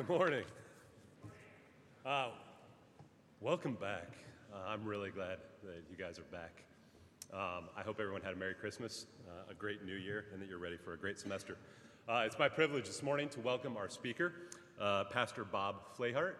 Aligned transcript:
Good 0.00 0.18
morning. 0.18 0.44
Uh, 2.06 2.28
welcome 3.42 3.74
back. 3.74 4.08
Uh, 4.50 4.56
I'm 4.66 4.82
really 4.82 5.10
glad 5.10 5.36
that 5.62 5.82
you 5.90 5.96
guys 6.02 6.18
are 6.18 6.22
back. 6.32 6.62
Um, 7.34 7.64
I 7.76 7.82
hope 7.82 8.00
everyone 8.00 8.22
had 8.22 8.32
a 8.32 8.36
Merry 8.36 8.54
Christmas, 8.54 9.04
uh, 9.28 9.50
a 9.50 9.54
great 9.54 9.84
New 9.84 9.96
Year, 9.96 10.24
and 10.32 10.40
that 10.40 10.48
you're 10.48 10.56
ready 10.56 10.78
for 10.78 10.94
a 10.94 10.96
great 10.96 11.18
semester. 11.18 11.58
Uh, 12.08 12.22
it's 12.24 12.38
my 12.38 12.48
privilege 12.48 12.86
this 12.86 13.02
morning 13.02 13.28
to 13.28 13.40
welcome 13.40 13.76
our 13.76 13.90
speaker, 13.90 14.32
uh, 14.80 15.04
Pastor 15.04 15.44
Bob 15.44 15.94
Flayhart. 15.98 16.36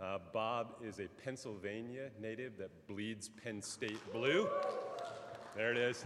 Uh, 0.00 0.18
Bob 0.32 0.76
is 0.80 1.00
a 1.00 1.08
Pennsylvania 1.24 2.08
native 2.20 2.56
that 2.58 2.70
bleeds 2.86 3.28
Penn 3.28 3.60
State 3.60 3.98
blue. 4.12 4.48
There 5.56 5.72
it 5.72 5.76
is. 5.76 6.04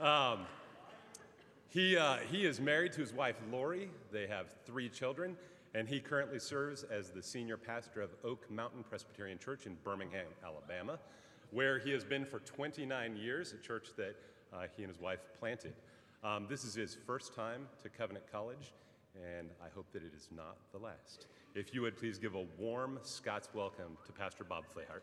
Um, 0.00 0.46
he, 1.72 1.96
uh, 1.96 2.18
he 2.30 2.44
is 2.44 2.60
married 2.60 2.92
to 2.92 3.00
his 3.00 3.14
wife 3.14 3.36
Lori. 3.50 3.88
They 4.12 4.26
have 4.26 4.46
three 4.66 4.90
children, 4.90 5.36
and 5.74 5.88
he 5.88 6.00
currently 6.00 6.38
serves 6.38 6.82
as 6.82 7.10
the 7.10 7.22
senior 7.22 7.56
pastor 7.56 8.02
of 8.02 8.10
Oak 8.24 8.50
Mountain 8.50 8.84
Presbyterian 8.88 9.38
Church 9.38 9.64
in 9.64 9.76
Birmingham, 9.82 10.26
Alabama, 10.44 10.98
where 11.50 11.78
he 11.78 11.90
has 11.92 12.04
been 12.04 12.26
for 12.26 12.40
29 12.40 13.16
years, 13.16 13.54
a 13.54 13.66
church 13.66 13.88
that 13.96 14.16
uh, 14.52 14.66
he 14.76 14.82
and 14.82 14.92
his 14.92 15.00
wife 15.00 15.20
planted. 15.38 15.72
Um, 16.22 16.46
this 16.48 16.64
is 16.64 16.74
his 16.74 16.98
first 17.06 17.34
time 17.34 17.66
to 17.82 17.88
Covenant 17.88 18.30
College, 18.30 18.74
and 19.16 19.48
I 19.64 19.68
hope 19.74 19.86
that 19.92 20.02
it 20.02 20.12
is 20.14 20.28
not 20.36 20.56
the 20.72 20.78
last. 20.78 21.26
If 21.54 21.74
you 21.74 21.80
would 21.82 21.96
please 21.96 22.18
give 22.18 22.34
a 22.34 22.44
warm 22.58 22.98
Scots 23.02 23.48
welcome 23.54 23.96
to 24.04 24.12
Pastor 24.12 24.44
Bob 24.44 24.64
Flayhart. 24.64 25.02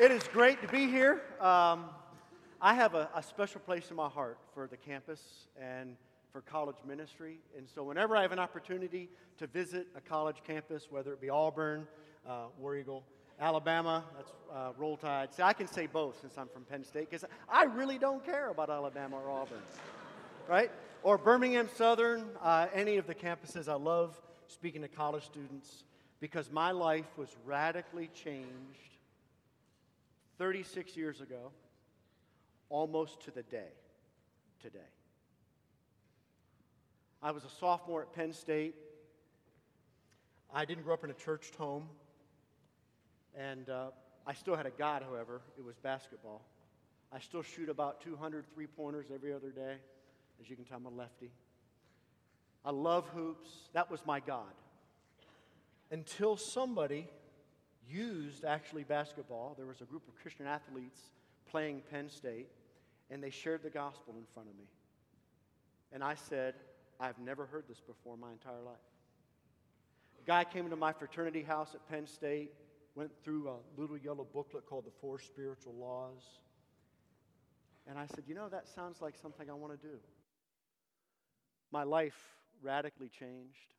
It 0.00 0.10
is 0.10 0.26
great 0.28 0.62
to 0.62 0.68
be 0.68 0.86
here. 0.86 1.20
Um, 1.42 1.84
I 2.58 2.72
have 2.72 2.94
a, 2.94 3.10
a, 3.14 3.22
special 3.22 3.60
place 3.60 3.90
in 3.90 3.96
my 3.96 4.08
heart 4.08 4.38
for 4.54 4.66
the 4.66 4.78
campus 4.78 5.20
and 5.60 5.94
for 6.32 6.40
college 6.40 6.78
ministry. 6.88 7.40
And 7.54 7.68
so, 7.68 7.82
whenever 7.82 8.16
I 8.16 8.22
have 8.22 8.32
an 8.32 8.38
opportunity 8.38 9.10
to 9.36 9.46
visit 9.46 9.88
a 9.94 10.00
college 10.00 10.36
campus, 10.42 10.86
whether 10.88 11.12
it 11.12 11.20
be 11.20 11.28
Auburn, 11.28 11.86
uh, 12.26 12.44
War 12.58 12.76
Eagle, 12.76 13.04
Alabama, 13.38 14.02
that's 14.16 14.32
uh, 14.50 14.70
Roll 14.78 14.96
Tide. 14.96 15.34
See, 15.34 15.42
I 15.42 15.52
can 15.52 15.66
say 15.66 15.86
both 15.86 16.18
since 16.22 16.38
I'm 16.38 16.48
from 16.48 16.64
Penn 16.64 16.82
State 16.82 17.10
because 17.10 17.26
I 17.46 17.64
really 17.64 17.98
don't 17.98 18.24
care 18.24 18.48
about 18.48 18.70
Alabama 18.70 19.16
or 19.16 19.30
Auburn, 19.30 19.60
right? 20.48 20.70
Or 21.02 21.18
Birmingham 21.18 21.68
Southern, 21.76 22.24
uh, 22.40 22.68
any 22.72 22.96
of 22.96 23.06
the 23.06 23.14
campuses. 23.14 23.68
I 23.68 23.74
love 23.74 24.18
speaking 24.46 24.80
to 24.80 24.88
college 24.88 25.26
students 25.26 25.84
because 26.20 26.50
my 26.50 26.70
life 26.70 27.18
was 27.18 27.36
radically 27.44 28.08
changed 28.14 28.90
36 30.40 30.96
years 30.96 31.20
ago, 31.20 31.52
almost 32.70 33.20
to 33.20 33.30
the 33.30 33.42
day 33.42 33.68
today. 34.62 34.78
I 37.22 37.32
was 37.32 37.44
a 37.44 37.50
sophomore 37.60 38.00
at 38.00 38.14
Penn 38.14 38.32
State. 38.32 38.74
I 40.50 40.64
didn't 40.64 40.84
grow 40.84 40.94
up 40.94 41.04
in 41.04 41.10
a 41.10 41.14
churched 41.14 41.56
home. 41.56 41.90
And 43.38 43.68
uh, 43.68 43.90
I 44.26 44.32
still 44.32 44.56
had 44.56 44.64
a 44.64 44.70
God, 44.70 45.02
however. 45.02 45.42
It 45.58 45.64
was 45.64 45.76
basketball. 45.76 46.40
I 47.12 47.18
still 47.18 47.42
shoot 47.42 47.68
about 47.68 48.00
200 48.00 48.46
three 48.54 48.66
pointers 48.66 49.08
every 49.14 49.34
other 49.34 49.50
day. 49.50 49.74
As 50.40 50.48
you 50.48 50.56
can 50.56 50.64
tell, 50.64 50.78
I'm 50.78 50.86
a 50.86 50.88
lefty. 50.88 51.32
I 52.64 52.70
love 52.70 53.06
hoops. 53.08 53.50
That 53.74 53.90
was 53.90 54.06
my 54.06 54.20
God. 54.20 54.54
Until 55.90 56.38
somebody 56.38 57.08
used 57.90 58.44
actually 58.44 58.84
basketball. 58.84 59.54
There 59.56 59.66
was 59.66 59.80
a 59.80 59.84
group 59.84 60.06
of 60.08 60.14
Christian 60.20 60.46
athletes 60.46 60.98
playing 61.50 61.82
Penn 61.90 62.08
State, 62.08 62.48
and 63.10 63.22
they 63.22 63.30
shared 63.30 63.62
the 63.62 63.70
gospel 63.70 64.14
in 64.16 64.24
front 64.32 64.48
of 64.48 64.56
me. 64.56 64.64
And 65.92 66.04
I 66.04 66.14
said, 66.14 66.54
I've 67.00 67.18
never 67.18 67.46
heard 67.46 67.64
this 67.68 67.80
before 67.80 68.14
in 68.14 68.20
my 68.20 68.30
entire 68.32 68.62
life. 68.64 68.76
A 70.22 70.26
guy 70.26 70.44
came 70.44 70.64
into 70.64 70.76
my 70.76 70.92
fraternity 70.92 71.42
house 71.42 71.74
at 71.74 71.88
Penn 71.88 72.06
State, 72.06 72.52
went 72.94 73.10
through 73.24 73.48
a 73.48 73.80
little 73.80 73.96
yellow 73.96 74.26
booklet 74.32 74.66
called 74.66 74.84
The 74.84 74.92
Four 75.00 75.18
Spiritual 75.18 75.74
Laws. 75.74 76.22
And 77.86 77.98
I 77.98 78.06
said, 78.06 78.24
You 78.26 78.34
know, 78.34 78.48
that 78.48 78.68
sounds 78.68 79.00
like 79.00 79.14
something 79.20 79.48
I 79.48 79.54
want 79.54 79.80
to 79.80 79.86
do. 79.88 79.94
My 81.72 81.82
life 81.84 82.18
radically 82.62 83.08
changed. 83.08 83.74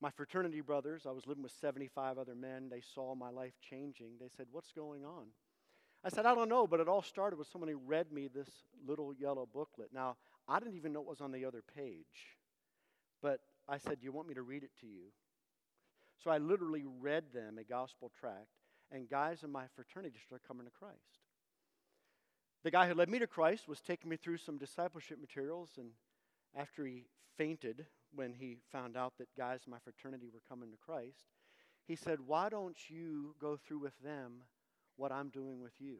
My 0.00 0.10
fraternity 0.10 0.60
brothers, 0.60 1.06
I 1.06 1.12
was 1.12 1.26
living 1.26 1.42
with 1.42 1.52
75 1.52 2.18
other 2.18 2.34
men, 2.34 2.68
they 2.68 2.82
saw 2.94 3.14
my 3.14 3.30
life 3.30 3.54
changing. 3.60 4.12
They 4.20 4.28
said, 4.36 4.46
What's 4.50 4.72
going 4.72 5.04
on? 5.04 5.26
I 6.04 6.10
said, 6.10 6.26
I 6.26 6.34
don't 6.34 6.48
know, 6.48 6.66
but 6.66 6.80
it 6.80 6.88
all 6.88 7.02
started 7.02 7.38
with 7.38 7.48
somebody 7.48 7.74
read 7.74 8.12
me 8.12 8.28
this 8.28 8.48
little 8.86 9.12
yellow 9.14 9.48
booklet. 9.52 9.88
Now, 9.92 10.16
I 10.46 10.58
didn't 10.58 10.76
even 10.76 10.92
know 10.92 11.00
it 11.00 11.08
was 11.08 11.20
on 11.20 11.32
the 11.32 11.44
other 11.44 11.62
page, 11.74 12.36
but 13.22 13.40
I 13.68 13.78
said, 13.78 14.00
Do 14.00 14.04
You 14.04 14.12
want 14.12 14.28
me 14.28 14.34
to 14.34 14.42
read 14.42 14.62
it 14.62 14.70
to 14.80 14.86
you? 14.86 15.10
So 16.22 16.30
I 16.30 16.38
literally 16.38 16.84
read 17.00 17.24
them 17.32 17.58
a 17.58 17.64
gospel 17.64 18.10
tract, 18.18 18.48
and 18.92 19.08
guys 19.08 19.42
in 19.42 19.50
my 19.50 19.64
fraternity 19.74 20.18
started 20.24 20.46
coming 20.46 20.66
to 20.66 20.72
Christ. 20.72 21.00
The 22.64 22.70
guy 22.70 22.88
who 22.88 22.94
led 22.94 23.08
me 23.08 23.18
to 23.18 23.26
Christ 23.26 23.68
was 23.68 23.80
taking 23.80 24.10
me 24.10 24.16
through 24.16 24.38
some 24.38 24.58
discipleship 24.58 25.20
materials, 25.20 25.70
and 25.78 25.90
after 26.56 26.86
he 26.86 27.04
fainted 27.36 27.86
when 28.14 28.32
he 28.32 28.56
found 28.72 28.96
out 28.96 29.12
that 29.18 29.28
guys 29.36 29.60
in 29.66 29.70
my 29.70 29.78
fraternity 29.78 30.28
were 30.32 30.40
coming 30.48 30.70
to 30.70 30.76
Christ, 30.78 31.28
he 31.86 31.96
said, 31.96 32.18
Why 32.26 32.48
don't 32.48 32.76
you 32.88 33.34
go 33.40 33.56
through 33.56 33.80
with 33.80 33.98
them 34.02 34.42
what 34.96 35.12
I'm 35.12 35.28
doing 35.28 35.60
with 35.60 35.74
you? 35.78 35.98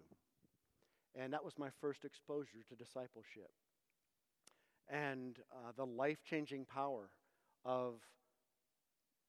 And 1.15 1.33
that 1.33 1.45
was 1.45 1.55
my 1.59 1.69
first 1.81 2.05
exposure 2.05 2.65
to 2.69 2.75
discipleship 2.75 3.51
and 4.89 5.37
uh, 5.53 5.73
the 5.77 5.87
life 5.87 6.19
changing 6.29 6.65
power 6.65 7.11
of 7.65 7.95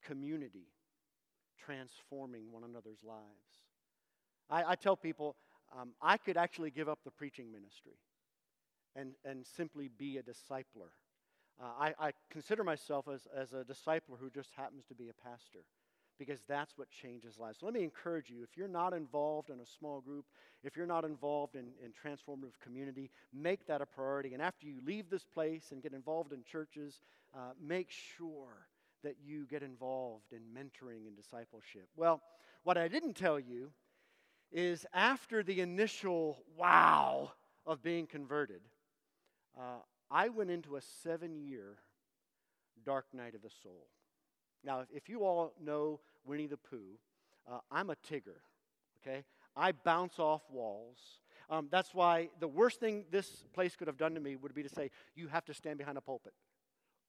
community 0.06 0.68
transforming 1.64 2.52
one 2.52 2.64
another's 2.64 3.04
lives. 3.04 3.24
I, 4.50 4.72
I 4.72 4.76
tell 4.76 4.96
people 4.96 5.36
um, 5.78 5.94
I 6.02 6.18
could 6.18 6.38
actually 6.38 6.72
give 6.72 6.88
up 6.88 7.00
the 7.04 7.12
preaching 7.12 7.52
ministry 7.52 7.98
and, 8.96 9.12
and 9.26 9.46
simply 9.46 9.90
be 9.98 10.18
a 10.18 10.24
discipler 10.24 10.92
uh, 11.62 11.66
I, 11.80 12.08
I, 12.08 12.12
consider 12.30 12.64
myself 12.64 13.08
as, 13.08 13.28
as 13.36 13.54
a 13.54 13.64
discipler 13.64 14.20
who 14.20 14.30
just 14.30 14.52
happens 14.56 14.86
to 14.90 14.96
be 14.96 15.10
a 15.10 15.14
pastor 15.14 15.60
because 16.20 16.40
that's 16.48 16.78
what 16.78 16.90
changes 16.90 17.38
lives. 17.38 17.60
So 17.60 17.66
let 17.66 17.74
me 17.74 17.84
encourage 17.84 18.30
you 18.30 18.44
if 18.44 18.58
you're 18.58 18.68
not 18.68 18.94
involved 18.94 19.50
in 19.50 19.60
a 19.60 19.66
small 19.66 20.02
group, 20.02 20.26
if 20.64 20.76
you're 20.76 20.88
not 20.88 21.06
involved 21.06 21.56
in, 21.56 21.68
in 21.84 21.92
transformative 21.92 22.60
community, 22.62 23.12
make 23.34 23.66
that 23.68 23.82
a 23.82 23.86
priority. 23.86 24.34
And 24.34 24.42
after 24.42 24.66
you 24.66 24.80
leave 24.86 25.10
this 25.10 25.24
place 25.24 25.72
and 25.72 25.82
get 25.82 25.94
involved 25.94 26.34
in 26.34 26.44
churches, 26.44 27.02
uh, 27.36 27.52
make 27.62 27.90
sure 27.92 28.68
that 29.04 29.16
you 29.24 29.46
get 29.46 29.62
involved 29.64 30.32
in 30.32 30.40
mentoring 30.40 31.08
and 31.08 31.16
discipleship. 31.16 31.88
Well, 31.96 32.22
what 32.64 32.78
I 32.78 32.88
didn't 32.88 33.14
tell 33.14 33.40
you 33.40 33.72
is 34.52 34.86
after 34.94 35.44
the 35.44 35.62
initial 35.62 36.44
wow 36.58 37.32
of 37.66 37.84
being 37.84 38.08
converted, 38.08 38.62
uh, 39.58 39.82
I 40.10 40.30
went 40.30 40.50
into 40.50 40.76
a 40.76 40.82
seven 41.04 41.36
year 41.36 41.78
dark 42.86 43.06
night 43.14 43.36
of 43.36 43.42
the 43.42 43.50
soul. 43.64 43.88
Now, 44.64 44.86
if 44.94 45.10
you 45.10 45.24
all 45.24 45.54
know 45.62 46.00
Winnie 46.26 46.48
the 46.48 46.58
Pooh, 46.58 46.98
uh, 47.50 47.60
I'm 47.72 47.90
a 47.90 47.96
Tigger, 47.96 48.42
okay? 49.02 49.24
I 49.56 49.72
bounce 49.72 50.20
off 50.20 50.42
walls. 50.52 50.98
Um, 51.50 51.68
that's 51.72 51.94
why 51.94 52.30
the 52.40 52.48
worst 52.48 52.80
thing 52.80 53.06
this 53.12 53.44
place 53.54 53.76
could 53.76 53.88
have 53.88 53.98
done 53.98 54.14
to 54.16 54.20
me 54.20 54.36
would 54.36 54.54
be 54.54 54.64
to 54.64 54.70
say, 54.70 54.92
You 55.16 55.28
have 55.28 55.46
to 55.46 55.54
stand 55.54 55.78
behind 55.78 55.98
a 55.98 56.02
pulpit. 56.02 56.34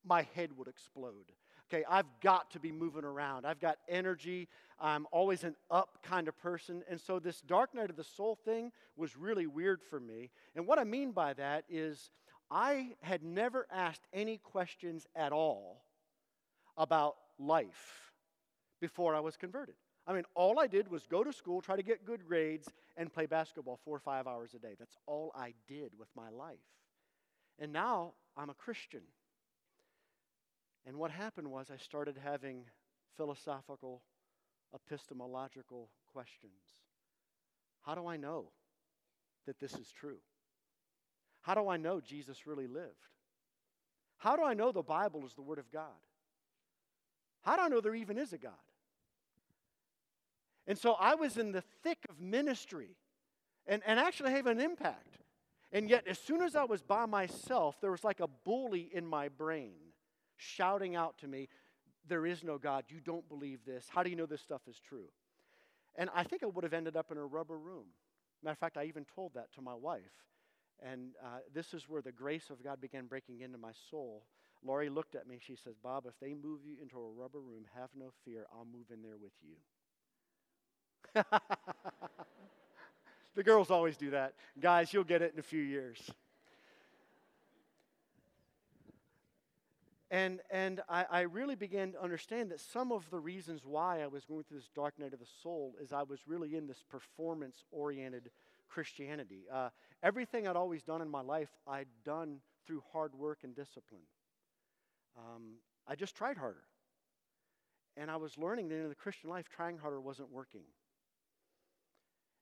My 0.04 0.22
head 0.34 0.56
would 0.56 0.68
explode. 0.68 1.32
Okay, 1.70 1.84
I've 1.88 2.06
got 2.22 2.50
to 2.52 2.60
be 2.60 2.72
moving 2.72 3.04
around. 3.04 3.44
I've 3.44 3.60
got 3.60 3.76
energy. 3.88 4.48
I'm 4.80 5.06
always 5.12 5.44
an 5.44 5.54
up 5.70 5.98
kind 6.02 6.26
of 6.26 6.38
person. 6.38 6.82
And 6.88 6.98
so 6.98 7.18
this 7.18 7.42
dark 7.42 7.74
night 7.74 7.90
of 7.90 7.96
the 7.96 8.04
soul 8.04 8.38
thing 8.42 8.72
was 8.96 9.18
really 9.18 9.46
weird 9.46 9.82
for 9.82 10.00
me. 10.00 10.30
And 10.56 10.66
what 10.66 10.78
I 10.78 10.84
mean 10.84 11.12
by 11.12 11.34
that 11.34 11.64
is, 11.68 12.10
I 12.50 12.94
had 13.02 13.22
never 13.22 13.66
asked 13.70 14.06
any 14.12 14.38
questions 14.38 15.06
at 15.14 15.32
all 15.32 15.84
about 16.76 17.16
life 17.38 18.12
before 18.80 19.14
I 19.14 19.20
was 19.20 19.36
converted. 19.36 19.74
I 20.06 20.14
mean, 20.14 20.24
all 20.34 20.58
I 20.58 20.66
did 20.66 20.90
was 20.90 21.06
go 21.06 21.22
to 21.22 21.32
school, 21.32 21.60
try 21.60 21.76
to 21.76 21.82
get 21.82 22.06
good 22.06 22.26
grades, 22.26 22.68
and 22.96 23.12
play 23.12 23.26
basketball 23.26 23.78
four 23.84 23.96
or 23.96 24.00
five 24.00 24.26
hours 24.26 24.54
a 24.54 24.58
day. 24.58 24.74
That's 24.78 24.96
all 25.06 25.32
I 25.36 25.52
did 25.66 25.92
with 25.98 26.08
my 26.16 26.30
life. 26.30 26.56
And 27.58 27.72
now 27.72 28.14
I'm 28.36 28.48
a 28.48 28.54
Christian. 28.54 29.02
And 30.86 30.96
what 30.96 31.10
happened 31.10 31.48
was 31.48 31.70
I 31.70 31.76
started 31.76 32.16
having 32.24 32.64
philosophical, 33.16 34.02
epistemological 34.74 35.90
questions. 36.10 36.62
How 37.82 37.94
do 37.94 38.06
I 38.06 38.16
know 38.16 38.52
that 39.46 39.60
this 39.60 39.74
is 39.74 39.92
true? 39.92 40.18
How 41.48 41.54
do 41.54 41.66
I 41.66 41.78
know 41.78 41.98
Jesus 41.98 42.46
really 42.46 42.66
lived? 42.66 43.06
How 44.18 44.36
do 44.36 44.44
I 44.44 44.52
know 44.52 44.70
the 44.70 44.82
Bible 44.82 45.24
is 45.24 45.32
the 45.32 45.40
Word 45.40 45.58
of 45.58 45.72
God? 45.72 45.96
How 47.40 47.56
do 47.56 47.62
I 47.62 47.68
know 47.68 47.80
there 47.80 47.94
even 47.94 48.18
is 48.18 48.34
a 48.34 48.36
God? 48.38 48.52
And 50.66 50.76
so 50.76 50.92
I 50.92 51.14
was 51.14 51.38
in 51.38 51.52
the 51.52 51.62
thick 51.82 52.00
of 52.10 52.20
ministry 52.20 52.98
and, 53.66 53.80
and 53.86 53.98
actually 53.98 54.32
having 54.32 54.58
an 54.58 54.60
impact. 54.60 55.20
And 55.72 55.88
yet, 55.88 56.06
as 56.06 56.18
soon 56.18 56.42
as 56.42 56.54
I 56.54 56.64
was 56.64 56.82
by 56.82 57.06
myself, 57.06 57.80
there 57.80 57.92
was 57.92 58.04
like 58.04 58.20
a 58.20 58.28
bully 58.44 58.90
in 58.92 59.06
my 59.06 59.30
brain 59.30 59.72
shouting 60.36 60.96
out 60.96 61.16
to 61.20 61.28
me, 61.28 61.48
There 62.06 62.26
is 62.26 62.44
no 62.44 62.58
God. 62.58 62.84
You 62.88 63.00
don't 63.00 63.26
believe 63.26 63.60
this. 63.64 63.86
How 63.88 64.02
do 64.02 64.10
you 64.10 64.16
know 64.16 64.26
this 64.26 64.42
stuff 64.42 64.60
is 64.68 64.78
true? 64.78 65.08
And 65.96 66.10
I 66.14 66.24
think 66.24 66.42
I 66.42 66.46
would 66.46 66.64
have 66.64 66.74
ended 66.74 66.94
up 66.94 67.10
in 67.10 67.16
a 67.16 67.24
rubber 67.24 67.56
room. 67.56 67.86
Matter 68.42 68.52
of 68.52 68.58
fact, 68.58 68.76
I 68.76 68.84
even 68.84 69.06
told 69.14 69.32
that 69.32 69.50
to 69.54 69.62
my 69.62 69.74
wife. 69.74 70.12
And 70.82 71.10
uh, 71.22 71.38
this 71.52 71.74
is 71.74 71.88
where 71.88 72.02
the 72.02 72.12
grace 72.12 72.50
of 72.50 72.62
God 72.62 72.80
began 72.80 73.06
breaking 73.06 73.40
into 73.40 73.58
my 73.58 73.72
soul. 73.90 74.22
Laurie 74.64 74.90
looked 74.90 75.14
at 75.14 75.26
me. 75.26 75.38
She 75.44 75.56
says, 75.56 75.74
Bob, 75.82 76.06
if 76.06 76.18
they 76.20 76.34
move 76.34 76.60
you 76.64 76.76
into 76.80 76.98
a 76.98 77.10
rubber 77.10 77.40
room, 77.40 77.64
have 77.74 77.90
no 77.96 78.12
fear. 78.24 78.46
I'll 78.52 78.66
move 78.66 78.86
in 78.92 79.02
there 79.02 79.16
with 79.20 79.32
you. 79.42 79.56
the 83.34 83.42
girls 83.42 83.70
always 83.70 83.96
do 83.96 84.10
that. 84.10 84.34
Guys, 84.60 84.92
you'll 84.92 85.04
get 85.04 85.22
it 85.22 85.32
in 85.32 85.40
a 85.40 85.44
few 85.44 85.62
years. 85.62 85.98
And, 90.10 90.40
and 90.50 90.80
I, 90.88 91.04
I, 91.10 91.20
really 91.22 91.54
began 91.54 91.92
to 91.92 92.02
understand 92.02 92.50
that 92.50 92.60
some 92.60 92.92
of 92.92 93.08
the 93.10 93.18
reasons 93.18 93.60
why 93.62 94.00
I 94.00 94.06
was 94.06 94.24
going 94.24 94.42
through 94.44 94.56
this 94.56 94.70
dark 94.74 94.98
night 94.98 95.12
of 95.12 95.18
the 95.18 95.26
soul 95.42 95.74
is 95.82 95.92
I 95.92 96.02
was 96.02 96.20
really 96.26 96.56
in 96.56 96.66
this 96.66 96.82
performance 96.88 97.62
oriented 97.70 98.30
Christianity. 98.68 99.44
Uh, 99.52 99.70
everything 100.02 100.46
I'd 100.46 100.56
always 100.56 100.82
done 100.82 101.02
in 101.02 101.08
my 101.08 101.20
life, 101.20 101.50
I'd 101.66 101.88
done 102.04 102.38
through 102.66 102.82
hard 102.92 103.14
work 103.14 103.40
and 103.44 103.54
discipline. 103.54 104.02
Um, 105.16 105.54
I 105.86 105.94
just 105.94 106.14
tried 106.14 106.36
harder. 106.36 106.64
And 107.96 108.10
I 108.10 108.16
was 108.16 108.38
learning 108.38 108.68
that 108.68 108.76
in 108.76 108.88
the 108.88 108.94
Christian 108.94 109.30
life, 109.30 109.48
trying 109.48 109.78
harder 109.78 110.00
wasn't 110.00 110.30
working. 110.30 110.62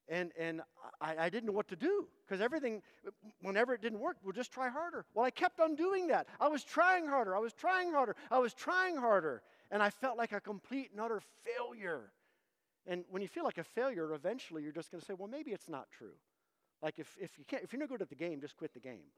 And 0.08 0.30
and 0.38 0.60
I, 1.00 1.16
I 1.18 1.30
didn't 1.30 1.46
know 1.46 1.52
what 1.52 1.68
to 1.68 1.76
do 1.76 2.06
because 2.24 2.40
everything 2.40 2.80
whenever 3.40 3.74
it 3.74 3.82
didn't 3.82 3.98
work 3.98 4.18
we'll 4.22 4.32
just 4.32 4.52
try 4.52 4.68
harder. 4.68 5.04
Well 5.14 5.24
i 5.24 5.30
kept 5.30 5.58
on 5.58 5.74
doing 5.74 6.06
that. 6.08 6.28
I 6.40 6.48
was 6.48 6.62
trying 6.62 7.06
harder. 7.08 7.34
I 7.34 7.40
was 7.40 7.52
trying 7.52 7.90
harder. 7.92 8.14
I 8.30 8.38
was 8.38 8.54
trying 8.54 8.96
harder. 8.96 9.42
And 9.72 9.82
i 9.82 9.90
felt 9.90 10.16
like 10.16 10.30
a 10.30 10.40
complete 10.40 10.90
and 10.92 11.00
utter 11.00 11.20
failure 11.44 12.12
and 12.86 13.04
when 13.10 13.22
you 13.22 13.28
feel 13.28 13.44
like 13.44 13.58
a 13.58 13.64
failure 13.64 14.14
eventually 14.14 14.62
you're 14.62 14.72
just 14.72 14.90
going 14.90 15.00
to 15.00 15.06
say 15.06 15.14
well 15.16 15.28
maybe 15.28 15.52
it's 15.52 15.68
not 15.68 15.86
true 15.90 16.14
like 16.82 16.98
if, 16.98 17.16
if 17.20 17.38
you 17.38 17.44
can't 17.44 17.62
if 17.62 17.72
you're 17.72 17.80
not 17.80 17.88
good 17.88 18.02
at 18.02 18.08
the 18.08 18.14
game 18.14 18.40
just 18.40 18.56
quit 18.56 18.72
the 18.74 18.80
game 18.80 19.10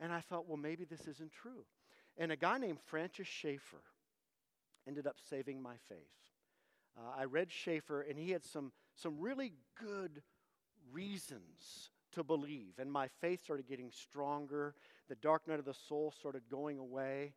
and 0.00 0.12
i 0.12 0.20
thought 0.20 0.48
well 0.48 0.56
maybe 0.56 0.84
this 0.84 1.06
isn't 1.06 1.32
true 1.32 1.64
and 2.18 2.32
a 2.32 2.36
guy 2.36 2.58
named 2.58 2.78
francis 2.86 3.26
schaeffer 3.26 3.82
ended 4.86 5.06
up 5.06 5.16
saving 5.28 5.62
my 5.62 5.74
faith 5.88 5.98
uh, 6.98 7.20
i 7.20 7.24
read 7.24 7.50
schaeffer 7.50 8.02
and 8.02 8.18
he 8.18 8.30
had 8.30 8.44
some 8.44 8.72
some 8.96 9.18
really 9.18 9.52
good 9.80 10.22
reasons 10.92 11.90
to 12.14 12.24
believe. 12.24 12.74
And 12.78 12.90
my 12.90 13.08
faith 13.20 13.42
started 13.42 13.66
getting 13.68 13.90
stronger. 13.90 14.74
The 15.08 15.16
dark 15.16 15.46
night 15.46 15.58
of 15.58 15.64
the 15.64 15.74
soul 15.74 16.12
started 16.16 16.42
going 16.50 16.78
away. 16.78 17.34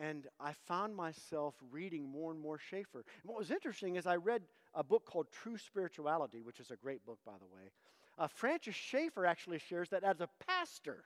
And 0.00 0.26
I 0.38 0.52
found 0.66 0.94
myself 0.94 1.54
reading 1.70 2.08
more 2.08 2.30
and 2.30 2.40
more 2.40 2.58
Schaeffer. 2.58 2.98
And 2.98 3.30
what 3.30 3.38
was 3.38 3.50
interesting 3.50 3.96
is 3.96 4.06
I 4.06 4.16
read 4.16 4.42
a 4.78 4.84
book 4.84 5.04
called 5.04 5.26
True 5.32 5.58
Spirituality, 5.58 6.40
which 6.40 6.60
is 6.60 6.70
a 6.70 6.76
great 6.76 7.04
book, 7.04 7.18
by 7.26 7.32
the 7.32 7.46
way. 7.46 7.72
Uh, 8.16 8.28
Francis 8.28 8.76
Schaeffer 8.76 9.26
actually 9.26 9.58
shares 9.58 9.88
that 9.90 10.04
as 10.04 10.20
a 10.20 10.28
pastor, 10.46 11.04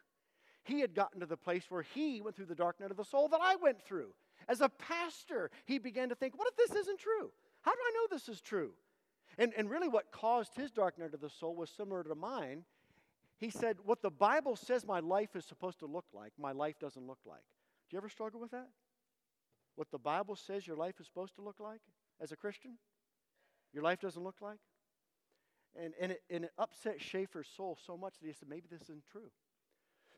he 0.63 0.81
had 0.81 0.95
gotten 0.95 1.21
to 1.21 1.27
the 1.27 1.39
place 1.39 1.65
where 1.71 1.83
he 1.83 2.21
went 2.21 2.37
through 2.37 2.47
the 2.47 2.55
dark 2.55 2.79
night 2.79 2.91
of 2.91 2.99
the 2.99 3.05
soul 3.05 3.29
that 3.29 3.41
I 3.43 3.57
went 3.57 3.83
through. 3.83 4.13
As 4.47 4.61
a 4.61 4.69
pastor, 4.69 5.51
he 5.65 5.79
began 5.79 6.11
to 6.11 6.15
think, 6.15 6.39
what 6.39 6.49
if 6.49 6.57
this 6.57 6.79
isn't 6.83 6.99
true? 6.99 7.33
How 7.63 7.73
do 7.73 7.79
I 7.81 7.93
know 7.95 8.07
this 8.11 8.29
is 8.29 8.43
true? 8.43 8.73
And, 9.39 9.55
and 9.57 9.71
really, 9.71 9.89
what 9.89 10.13
caused 10.13 10.55
his 10.55 10.71
dark 10.71 10.99
night 10.99 11.15
of 11.15 11.23
the 11.23 11.31
soul 11.31 11.55
was 11.57 11.71
similar 11.71 12.05
to 12.05 12.15
mine. 12.15 12.65
He 13.39 13.49
said, 13.49 13.79
What 13.85 14.03
the 14.03 14.11
Bible 14.11 14.57
says 14.57 14.87
my 14.87 15.01
life 15.01 15.35
is 15.35 15.47
supposed 15.47 15.79
to 15.79 15.87
look 15.87 16.05
like, 16.13 16.33
my 16.39 16.53
life 16.53 16.79
doesn't 16.79 17.07
look 17.07 17.21
like. 17.25 17.41
Do 17.89 17.95
you 17.95 17.99
ever 17.99 18.11
struggle 18.11 18.41
with 18.41 18.51
that? 18.51 18.69
What 19.77 19.91
the 19.91 19.99
Bible 19.99 20.37
says 20.37 20.67
your 20.67 20.77
life 20.77 21.01
is 21.01 21.07
supposed 21.07 21.35
to 21.37 21.43
look 21.43 21.59
like 21.59 21.81
as 22.21 22.31
a 22.31 22.37
Christian, 22.37 22.73
your 23.73 23.83
life 23.83 24.01
doesn't 24.01 24.23
look 24.23 24.41
like? 24.41 24.59
And, 25.81 25.95
and, 26.01 26.13
it, 26.13 26.23
and 26.31 26.45
it 26.45 26.51
upset 26.59 27.01
Schaeffer's 27.01 27.49
soul 27.57 27.79
so 27.87 27.97
much 27.97 28.15
that 28.21 28.27
he 28.27 28.33
said, 28.33 28.49
Maybe 28.49 28.67
this 28.71 28.83
isn't 28.83 29.05
true. 29.11 29.31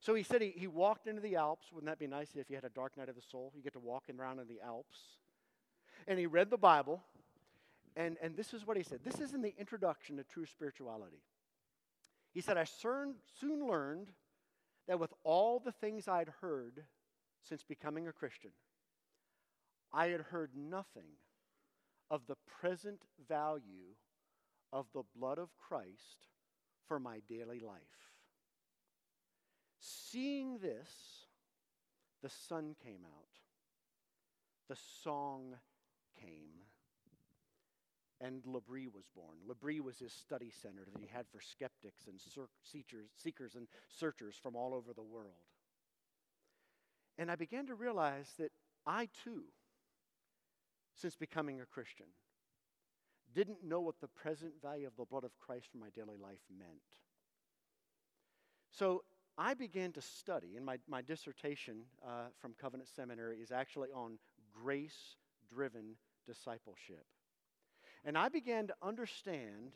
So 0.00 0.14
he 0.14 0.22
said 0.22 0.42
he, 0.42 0.52
he 0.54 0.66
walked 0.66 1.06
into 1.06 1.20
the 1.20 1.36
Alps. 1.36 1.66
Wouldn't 1.72 1.90
that 1.90 1.98
be 1.98 2.06
nice 2.06 2.28
if 2.34 2.50
you 2.50 2.56
had 2.56 2.64
a 2.64 2.70
dark 2.70 2.96
night 2.96 3.08
of 3.08 3.14
the 3.14 3.22
soul? 3.22 3.52
You 3.56 3.62
get 3.62 3.72
to 3.74 3.80
walk 3.80 4.04
around 4.14 4.38
in 4.40 4.48
the 4.48 4.60
Alps. 4.64 4.98
And 6.06 6.18
he 6.18 6.26
read 6.26 6.50
the 6.50 6.58
Bible. 6.58 7.02
And, 7.96 8.16
and 8.20 8.36
this 8.36 8.52
is 8.52 8.66
what 8.66 8.76
he 8.76 8.82
said. 8.82 9.00
This 9.04 9.20
is 9.20 9.32
in 9.32 9.40
the 9.40 9.54
introduction 9.58 10.16
to 10.16 10.24
true 10.24 10.46
spirituality. 10.46 11.22
He 12.32 12.40
said, 12.40 12.58
I 12.58 12.64
soon, 12.64 13.14
soon 13.40 13.66
learned 13.66 14.08
that 14.88 14.98
with 14.98 15.14
all 15.22 15.60
the 15.60 15.72
things 15.72 16.08
I'd 16.08 16.30
heard 16.40 16.82
since 17.48 17.62
becoming 17.62 18.08
a 18.08 18.12
Christian, 18.12 18.50
I 19.92 20.08
had 20.08 20.22
heard 20.22 20.50
nothing 20.56 21.04
of 22.10 22.26
the 22.26 22.36
present 22.60 23.00
value 23.28 23.96
of 24.72 24.86
the 24.92 25.02
blood 25.16 25.38
of 25.38 25.56
Christ 25.56 26.28
for 26.86 26.98
my 26.98 27.20
daily 27.28 27.60
life. 27.60 27.80
Seeing 29.78 30.58
this, 30.58 30.90
the 32.22 32.30
sun 32.30 32.74
came 32.82 33.04
out, 33.04 33.38
the 34.68 34.76
song 35.02 35.54
came 36.20 36.64
and 38.20 38.42
L'Abri 38.46 38.88
was 38.88 39.04
born. 39.14 39.36
L'Abri 39.46 39.80
was 39.80 39.98
his 39.98 40.12
study 40.12 40.50
center 40.50 40.86
that 40.92 41.02
he 41.02 41.08
had 41.12 41.26
for 41.28 41.40
skeptics 41.40 42.06
and 42.06 42.18
seekers, 42.62 43.10
seekers 43.22 43.54
and 43.54 43.68
searchers 43.88 44.36
from 44.42 44.56
all 44.56 44.72
over 44.72 44.92
the 44.94 45.02
world. 45.02 45.32
And 47.18 47.30
I 47.30 47.36
began 47.36 47.66
to 47.66 47.74
realize 47.74 48.32
that 48.38 48.50
I 48.86 49.08
too, 49.24 49.44
since 50.94 51.16
becoming 51.16 51.60
a 51.60 51.66
Christian, 51.66 52.06
didn't 53.34 53.64
know 53.64 53.80
what 53.80 54.00
the 54.00 54.08
present 54.08 54.52
value 54.62 54.86
of 54.86 54.96
the 54.96 55.04
blood 55.04 55.24
of 55.24 55.38
Christ 55.38 55.66
for 55.70 55.78
my 55.78 55.90
daily 55.90 56.16
life 56.16 56.38
meant. 56.56 56.70
So 58.70 59.02
I 59.36 59.54
began 59.54 59.92
to 59.92 60.00
study, 60.00 60.56
and 60.56 60.64
my, 60.64 60.78
my 60.88 61.02
dissertation 61.02 61.82
uh, 62.04 62.28
from 62.40 62.54
Covenant 62.60 62.88
Seminary 62.94 63.38
is 63.38 63.50
actually 63.50 63.90
on 63.92 64.18
grace 64.52 65.16
driven 65.48 65.96
discipleship. 66.26 67.04
And 68.04 68.16
I 68.16 68.28
began 68.28 68.66
to 68.68 68.74
understand 68.82 69.72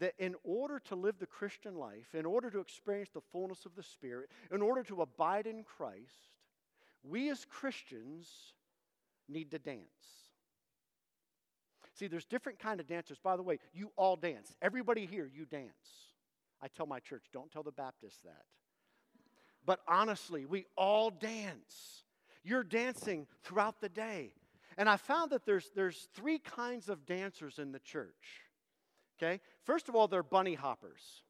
that 0.00 0.14
in 0.18 0.34
order 0.44 0.78
to 0.80 0.94
live 0.94 1.18
the 1.18 1.26
Christian 1.26 1.76
life, 1.76 2.14
in 2.14 2.26
order 2.26 2.50
to 2.50 2.60
experience 2.60 3.10
the 3.12 3.20
fullness 3.32 3.66
of 3.66 3.74
the 3.76 3.82
Spirit, 3.82 4.30
in 4.52 4.62
order 4.62 4.82
to 4.84 5.02
abide 5.02 5.46
in 5.46 5.62
Christ, 5.62 6.36
we 7.02 7.30
as 7.30 7.44
Christians 7.44 8.54
need 9.28 9.50
to 9.50 9.58
dance. 9.58 10.19
See, 11.94 12.06
there's 12.06 12.24
different 12.24 12.58
kind 12.58 12.80
of 12.80 12.86
dancers. 12.86 13.18
By 13.22 13.36
the 13.36 13.42
way, 13.42 13.58
you 13.72 13.90
all 13.96 14.16
dance. 14.16 14.54
Everybody 14.62 15.06
here, 15.06 15.28
you 15.32 15.44
dance. 15.44 15.70
I 16.62 16.68
tell 16.68 16.86
my 16.86 17.00
church, 17.00 17.24
don't 17.32 17.50
tell 17.50 17.62
the 17.62 17.72
Baptists 17.72 18.20
that. 18.24 18.44
But 19.64 19.80
honestly, 19.86 20.46
we 20.46 20.66
all 20.76 21.10
dance. 21.10 22.04
You're 22.42 22.64
dancing 22.64 23.26
throughout 23.42 23.80
the 23.80 23.88
day. 23.88 24.32
And 24.78 24.88
I 24.88 24.96
found 24.96 25.32
that 25.32 25.44
there's, 25.44 25.70
there's 25.74 26.08
three 26.14 26.38
kinds 26.38 26.88
of 26.88 27.04
dancers 27.04 27.58
in 27.58 27.72
the 27.72 27.80
church. 27.80 28.44
Okay? 29.20 29.40
First 29.64 29.88
of 29.88 29.94
all, 29.94 30.08
they're 30.08 30.22
bunny 30.22 30.54
hoppers. 30.54 31.22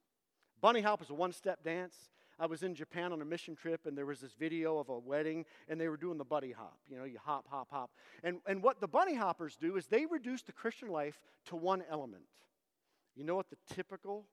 Bunny 0.61 0.81
hop 0.81 1.03
is 1.03 1.11
a 1.11 1.15
one 1.15 1.33
step 1.33 1.65
dance. 1.65 1.97
I 2.41 2.47
was 2.47 2.63
in 2.63 2.75
Japan 2.75 3.13
on 3.13 3.21
a 3.21 3.25
mission 3.25 3.55
trip, 3.55 3.83
and 3.85 3.97
there 3.97 4.07
was 4.07 4.21
this 4.21 4.33
video 4.33 4.79
of 4.79 4.89
a 4.89 4.99
wedding, 4.99 5.45
and 5.69 5.79
they 5.79 5.89
were 5.89 5.99
doing 5.99 6.17
the 6.17 6.25
bunny 6.25 6.53
hop. 6.53 6.79
You 6.89 6.97
know, 6.97 7.05
you 7.05 7.19
hop, 7.23 7.47
hop, 7.51 7.69
hop. 7.71 7.91
And, 8.25 8.39
and 8.47 8.63
what 8.63 8.81
the 8.81 8.89
bunny 8.89 9.15
hoppers 9.15 9.57
do 9.61 9.77
is 9.77 9.87
they 9.87 10.07
reduce 10.07 10.41
the 10.43 10.53
Christian 10.53 10.89
life 10.89 11.21
to 11.47 11.57
one 11.57 11.85
element. 11.91 12.25
You 13.15 13.25
know 13.25 13.37
what 13.37 13.51
the 13.51 13.75
typical 13.75 14.25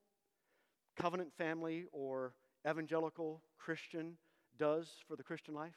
covenant 0.96 1.34
family 1.38 1.86
or 1.92 2.34
evangelical 2.68 3.42
Christian 3.58 4.18
does 4.58 4.90
for 5.06 5.18
the 5.18 5.24
Christian 5.24 5.54
life? 5.54 5.76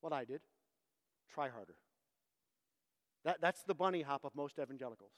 What 0.00 0.12
I 0.12 0.24
did 0.24 0.40
try 1.34 1.48
harder. 1.48 1.74
That, 3.24 3.40
that's 3.40 3.64
the 3.64 3.74
bunny 3.74 4.02
hop 4.02 4.24
of 4.24 4.36
most 4.36 4.58
evangelicals. 4.60 5.12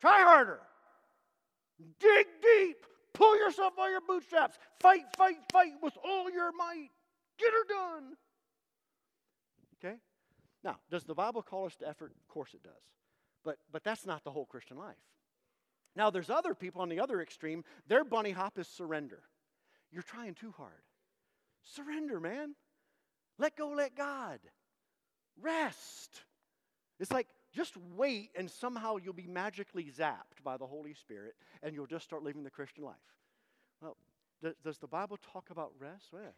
Try 0.00 0.22
harder. 0.22 0.60
Dig 2.00 2.26
deep. 2.42 2.86
Pull 3.16 3.38
yourself 3.38 3.74
by 3.74 3.88
your 3.88 4.02
bootstraps. 4.06 4.58
Fight, 4.78 5.04
fight, 5.16 5.36
fight 5.50 5.72
with 5.82 5.96
all 6.04 6.30
your 6.30 6.52
might. 6.52 6.90
Get 7.38 7.50
her 7.50 7.64
done. 7.66 8.12
Okay? 9.78 9.96
Now, 10.62 10.76
does 10.90 11.04
the 11.04 11.14
Bible 11.14 11.42
call 11.42 11.64
us 11.64 11.76
to 11.76 11.88
effort? 11.88 12.12
Of 12.14 12.28
course 12.28 12.52
it 12.52 12.62
does. 12.62 12.72
But, 13.42 13.56
but 13.72 13.84
that's 13.84 14.04
not 14.04 14.22
the 14.22 14.30
whole 14.30 14.44
Christian 14.44 14.76
life. 14.76 14.96
Now, 15.94 16.10
there's 16.10 16.28
other 16.28 16.54
people 16.54 16.82
on 16.82 16.90
the 16.90 17.00
other 17.00 17.22
extreme. 17.22 17.64
Their 17.88 18.04
bunny 18.04 18.32
hop 18.32 18.58
is 18.58 18.68
surrender. 18.68 19.22
You're 19.90 20.02
trying 20.02 20.34
too 20.34 20.52
hard. 20.54 20.72
Surrender, 21.62 22.20
man. 22.20 22.54
Let 23.38 23.56
go, 23.56 23.70
let 23.70 23.96
God. 23.96 24.40
Rest. 25.40 26.22
It's 27.00 27.10
like 27.10 27.28
just 27.56 27.74
wait 27.96 28.30
and 28.36 28.50
somehow 28.50 28.96
you'll 28.96 29.14
be 29.14 29.26
magically 29.26 29.84
zapped 29.84 30.44
by 30.44 30.58
the 30.58 30.66
Holy 30.66 30.92
Spirit 30.92 31.34
and 31.62 31.74
you'll 31.74 31.86
just 31.86 32.04
start 32.04 32.22
living 32.22 32.44
the 32.44 32.50
Christian 32.50 32.84
life. 32.84 32.94
Well, 33.80 33.96
does, 34.42 34.54
does 34.62 34.78
the 34.78 34.86
Bible 34.86 35.18
talk 35.32 35.48
about 35.50 35.72
rest? 35.78 36.08
Well, 36.12 36.34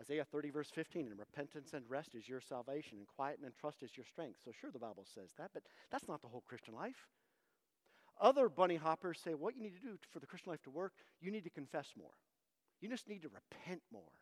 Isaiah 0.00 0.24
30, 0.24 0.50
verse 0.50 0.70
15, 0.72 1.08
and 1.08 1.18
repentance 1.18 1.72
and 1.72 1.84
rest 1.88 2.14
is 2.14 2.28
your 2.28 2.40
salvation, 2.40 2.98
and 2.98 3.08
quiet 3.08 3.40
and 3.44 3.52
trust 3.56 3.82
is 3.82 3.96
your 3.96 4.06
strength. 4.06 4.38
So, 4.44 4.52
sure, 4.52 4.70
the 4.70 4.78
Bible 4.78 5.04
says 5.12 5.30
that, 5.38 5.50
but 5.52 5.64
that's 5.90 6.06
not 6.06 6.22
the 6.22 6.28
whole 6.28 6.44
Christian 6.46 6.74
life. 6.74 7.08
Other 8.20 8.48
bunny 8.48 8.76
hoppers 8.76 9.18
say 9.18 9.34
what 9.34 9.56
you 9.56 9.62
need 9.62 9.74
to 9.74 9.80
do 9.80 9.98
for 10.12 10.20
the 10.20 10.26
Christian 10.26 10.52
life 10.52 10.62
to 10.62 10.70
work, 10.70 10.92
you 11.20 11.32
need 11.32 11.44
to 11.44 11.50
confess 11.50 11.88
more. 11.98 12.12
You 12.80 12.88
just 12.88 13.08
need 13.08 13.22
to 13.22 13.28
repent 13.28 13.82
more. 13.92 14.12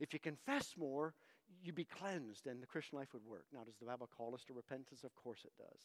If 0.00 0.14
you 0.14 0.18
confess 0.18 0.74
more, 0.78 1.14
you'd 1.62 1.74
be 1.74 1.84
cleansed 1.84 2.46
and 2.46 2.62
the 2.62 2.66
Christian 2.66 2.98
life 2.98 3.08
would 3.12 3.24
work. 3.24 3.44
Now, 3.52 3.64
does 3.64 3.76
the 3.78 3.86
Bible 3.86 4.08
call 4.16 4.34
us 4.34 4.44
to 4.46 4.54
repentance? 4.54 5.04
Of 5.04 5.14
course 5.14 5.40
it 5.44 5.52
does. 5.58 5.80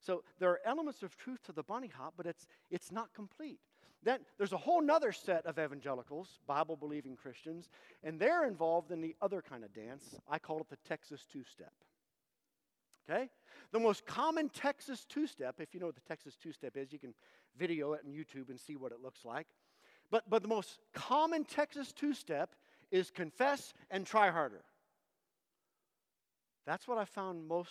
So 0.00 0.24
there 0.38 0.50
are 0.50 0.60
elements 0.64 1.02
of 1.02 1.16
truth 1.16 1.42
to 1.44 1.52
the 1.52 1.62
bunny 1.62 1.90
hop, 1.96 2.14
but 2.16 2.26
it's, 2.26 2.46
it's 2.70 2.90
not 2.90 3.14
complete. 3.14 3.60
Then 4.02 4.20
there's 4.36 4.52
a 4.52 4.56
whole 4.56 4.90
other 4.90 5.12
set 5.12 5.46
of 5.46 5.58
evangelicals, 5.58 6.40
Bible 6.46 6.76
believing 6.76 7.14
Christians, 7.14 7.68
and 8.02 8.18
they're 8.18 8.46
involved 8.46 8.90
in 8.90 9.00
the 9.00 9.14
other 9.22 9.42
kind 9.42 9.62
of 9.62 9.72
dance. 9.72 10.16
I 10.28 10.40
call 10.40 10.60
it 10.60 10.68
the 10.68 10.76
Texas 10.88 11.24
two 11.32 11.44
step. 11.44 11.72
Okay? 13.08 13.28
The 13.70 13.78
most 13.78 14.04
common 14.04 14.48
Texas 14.48 15.04
two 15.08 15.28
step, 15.28 15.56
if 15.60 15.72
you 15.72 15.78
know 15.78 15.86
what 15.86 15.94
the 15.94 16.00
Texas 16.00 16.36
two 16.42 16.52
step 16.52 16.76
is, 16.76 16.92
you 16.92 16.98
can 16.98 17.14
video 17.56 17.92
it 17.92 18.00
on 18.04 18.12
YouTube 18.12 18.48
and 18.50 18.58
see 18.58 18.74
what 18.74 18.90
it 18.90 18.98
looks 19.02 19.24
like. 19.24 19.46
But, 20.10 20.28
but 20.28 20.42
the 20.42 20.48
most 20.48 20.80
common 20.92 21.44
Texas 21.44 21.92
two 21.92 22.12
step 22.12 22.56
is 22.90 23.10
confess 23.10 23.72
and 23.90 24.04
try 24.04 24.30
harder. 24.30 24.64
That's 26.66 26.86
what 26.86 26.98
I 26.98 27.04
found 27.04 27.46
most 27.48 27.70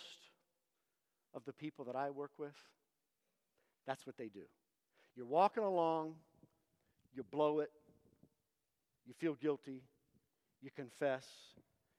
of 1.34 1.44
the 1.44 1.52
people 1.52 1.84
that 1.86 1.96
I 1.96 2.10
work 2.10 2.32
with. 2.38 2.56
That's 3.86 4.06
what 4.06 4.16
they 4.16 4.28
do. 4.28 4.44
You're 5.16 5.26
walking 5.26 5.64
along, 5.64 6.14
you 7.14 7.22
blow 7.22 7.60
it, 7.60 7.70
you 9.06 9.14
feel 9.14 9.34
guilty, 9.34 9.82
you 10.60 10.70
confess, 10.74 11.26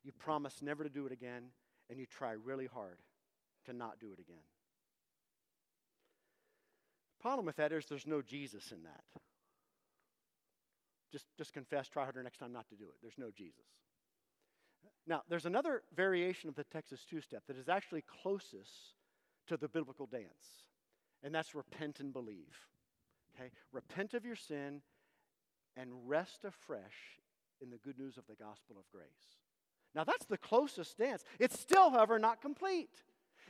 you 0.04 0.12
promise 0.12 0.62
never 0.62 0.84
to 0.84 0.90
do 0.90 1.06
it 1.06 1.12
again, 1.12 1.44
and 1.90 2.00
you 2.00 2.06
try 2.06 2.32
really 2.32 2.68
hard 2.68 2.98
to 3.66 3.74
not 3.74 4.00
do 4.00 4.08
it 4.08 4.20
again. 4.20 4.44
The 7.18 7.22
Problem 7.22 7.46
with 7.46 7.56
that 7.58 7.72
is 7.72 7.86
there's 7.86 8.08
no 8.08 8.22
Jesus 8.22 8.72
in 8.72 8.84
that. 8.84 9.04
Just, 11.12 11.26
just 11.38 11.54
confess, 11.54 11.88
try 11.88 12.04
harder 12.04 12.24
next 12.24 12.40
time 12.40 12.52
not 12.52 12.68
to 12.70 12.76
do 12.76 12.86
it. 12.86 12.96
There's 13.02 13.18
no 13.18 13.30
Jesus. 13.36 13.66
Now, 15.06 15.22
there's 15.30 15.46
another 15.46 15.84
variation 15.96 16.50
of 16.50 16.56
the 16.56 16.64
Texas 16.64 17.06
two 17.10 17.22
step 17.22 17.44
that 17.48 17.58
is 17.58 17.70
actually 17.70 18.04
closest 18.22 18.96
to 19.48 19.58
the 19.58 19.68
biblical 19.68 20.06
dance, 20.06 20.66
and 21.24 21.34
that's 21.34 21.54
repent 21.54 22.00
and 22.00 22.14
believe. 22.14 22.58
Okay? 23.36 23.52
Repent 23.72 24.14
of 24.14 24.26
your 24.26 24.36
sin 24.36 24.82
and 25.76 25.90
rest 26.06 26.46
afresh 26.46 27.20
in 27.62 27.70
the 27.70 27.78
good 27.78 27.98
news 27.98 28.18
of 28.18 28.26
the 28.28 28.36
gospel 28.36 28.78
of 28.78 28.90
grace. 28.92 29.40
Now, 29.96 30.04
that's 30.04 30.26
the 30.26 30.38
closest 30.38 30.98
dance. 30.98 31.24
It's 31.40 31.60
still, 31.60 31.92
however, 31.92 32.18
not 32.18 32.42
complete. 32.42 32.90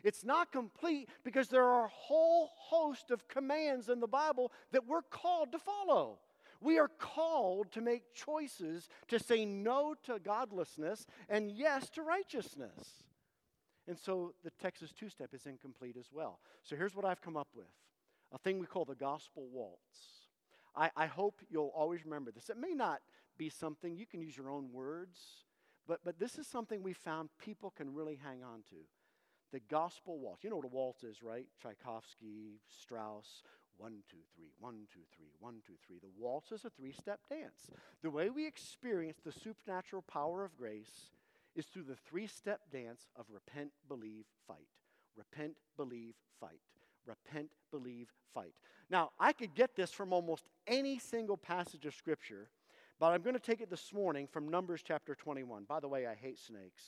It's 0.03 0.25
not 0.25 0.51
complete 0.51 1.09
because 1.23 1.47
there 1.47 1.63
are 1.63 1.85
a 1.85 1.89
whole 1.89 2.49
host 2.55 3.11
of 3.11 3.27
commands 3.27 3.89
in 3.89 3.99
the 3.99 4.07
Bible 4.07 4.51
that 4.71 4.87
we're 4.87 5.03
called 5.03 5.51
to 5.53 5.59
follow. 5.59 6.19
We 6.63 6.79
are 6.79 6.89
called 6.97 7.71
to 7.73 7.81
make 7.81 8.13
choices 8.13 8.87
to 9.09 9.19
say 9.19 9.43
no 9.43 9.95
to 10.03 10.17
godlessness 10.17 11.05
and 11.27 11.51
yes 11.51 11.89
to 11.91 12.01
righteousness. 12.01 13.03
And 13.85 13.99
so 13.99 14.33
the 14.45 14.51
Texas 14.61 14.93
two 14.97 15.09
step 15.09 15.33
is 15.33 15.45
incomplete 15.45 15.97
as 15.99 16.07
well. 16.11 16.39
So 16.63 16.77
here's 16.77 16.95
what 16.95 17.03
I've 17.03 17.21
come 17.21 17.35
up 17.35 17.49
with 17.53 17.67
a 18.31 18.37
thing 18.37 18.59
we 18.59 18.65
call 18.65 18.85
the 18.85 18.95
gospel 18.95 19.47
waltz. 19.51 20.29
I, 20.75 20.89
I 20.95 21.05
hope 21.05 21.41
you'll 21.49 21.73
always 21.75 22.05
remember 22.05 22.31
this. 22.31 22.49
It 22.49 22.57
may 22.57 22.73
not 22.73 23.01
be 23.37 23.49
something, 23.49 23.95
you 23.95 24.05
can 24.05 24.21
use 24.21 24.35
your 24.35 24.49
own 24.49 24.71
words, 24.71 25.19
but, 25.87 25.99
but 26.03 26.17
this 26.17 26.37
is 26.37 26.47
something 26.47 26.81
we 26.81 26.93
found 26.93 27.29
people 27.37 27.71
can 27.71 27.93
really 27.93 28.19
hang 28.23 28.41
on 28.41 28.63
to. 28.69 28.75
The 29.51 29.59
gospel 29.69 30.17
waltz. 30.17 30.43
You 30.43 30.49
know 30.49 30.55
what 30.55 30.65
a 30.65 30.69
waltz 30.69 31.03
is, 31.03 31.21
right? 31.21 31.45
Tchaikovsky, 31.61 32.61
Strauss, 32.81 33.43
one, 33.77 34.03
two, 34.09 34.17
three, 34.35 34.51
one, 34.59 34.87
two, 34.93 35.01
three, 35.15 35.31
one, 35.39 35.61
two, 35.65 35.73
three. 35.85 35.97
The 36.01 36.09
waltz 36.17 36.51
is 36.51 36.65
a 36.65 36.69
three 36.69 36.93
step 36.93 37.19
dance. 37.29 37.67
The 38.01 38.09
way 38.09 38.29
we 38.29 38.47
experience 38.47 39.17
the 39.23 39.31
supernatural 39.31 40.03
power 40.03 40.43
of 40.43 40.55
grace 40.57 41.11
is 41.55 41.65
through 41.65 41.83
the 41.83 41.95
three 41.95 42.27
step 42.27 42.61
dance 42.71 43.09
of 43.15 43.25
repent, 43.31 43.71
believe, 43.87 44.25
fight. 44.47 44.67
Repent, 45.15 45.55
believe, 45.77 46.15
fight 46.39 46.59
repent, 47.05 47.49
believe, 47.71 48.09
fight. 48.33 48.53
Now, 48.89 49.11
I 49.19 49.33
could 49.33 49.55
get 49.55 49.75
this 49.75 49.91
from 49.91 50.13
almost 50.13 50.45
any 50.67 50.99
single 50.99 51.37
passage 51.37 51.85
of 51.85 51.93
Scripture, 51.93 52.49
but 52.99 53.07
I'm 53.07 53.21
going 53.21 53.35
to 53.35 53.39
take 53.39 53.61
it 53.61 53.69
this 53.69 53.93
morning 53.93 54.27
from 54.27 54.49
Numbers 54.49 54.81
chapter 54.85 55.15
21. 55.15 55.65
By 55.67 55.79
the 55.79 55.87
way, 55.87 56.07
I 56.07 56.15
hate 56.15 56.39
snakes. 56.39 56.83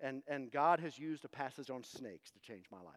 And, 0.00 0.22
and 0.26 0.50
God 0.50 0.80
has 0.80 0.98
used 0.98 1.24
a 1.24 1.28
passage 1.28 1.70
on 1.70 1.84
snakes 1.84 2.30
to 2.30 2.40
change 2.40 2.64
my 2.72 2.78
life. 2.78 2.94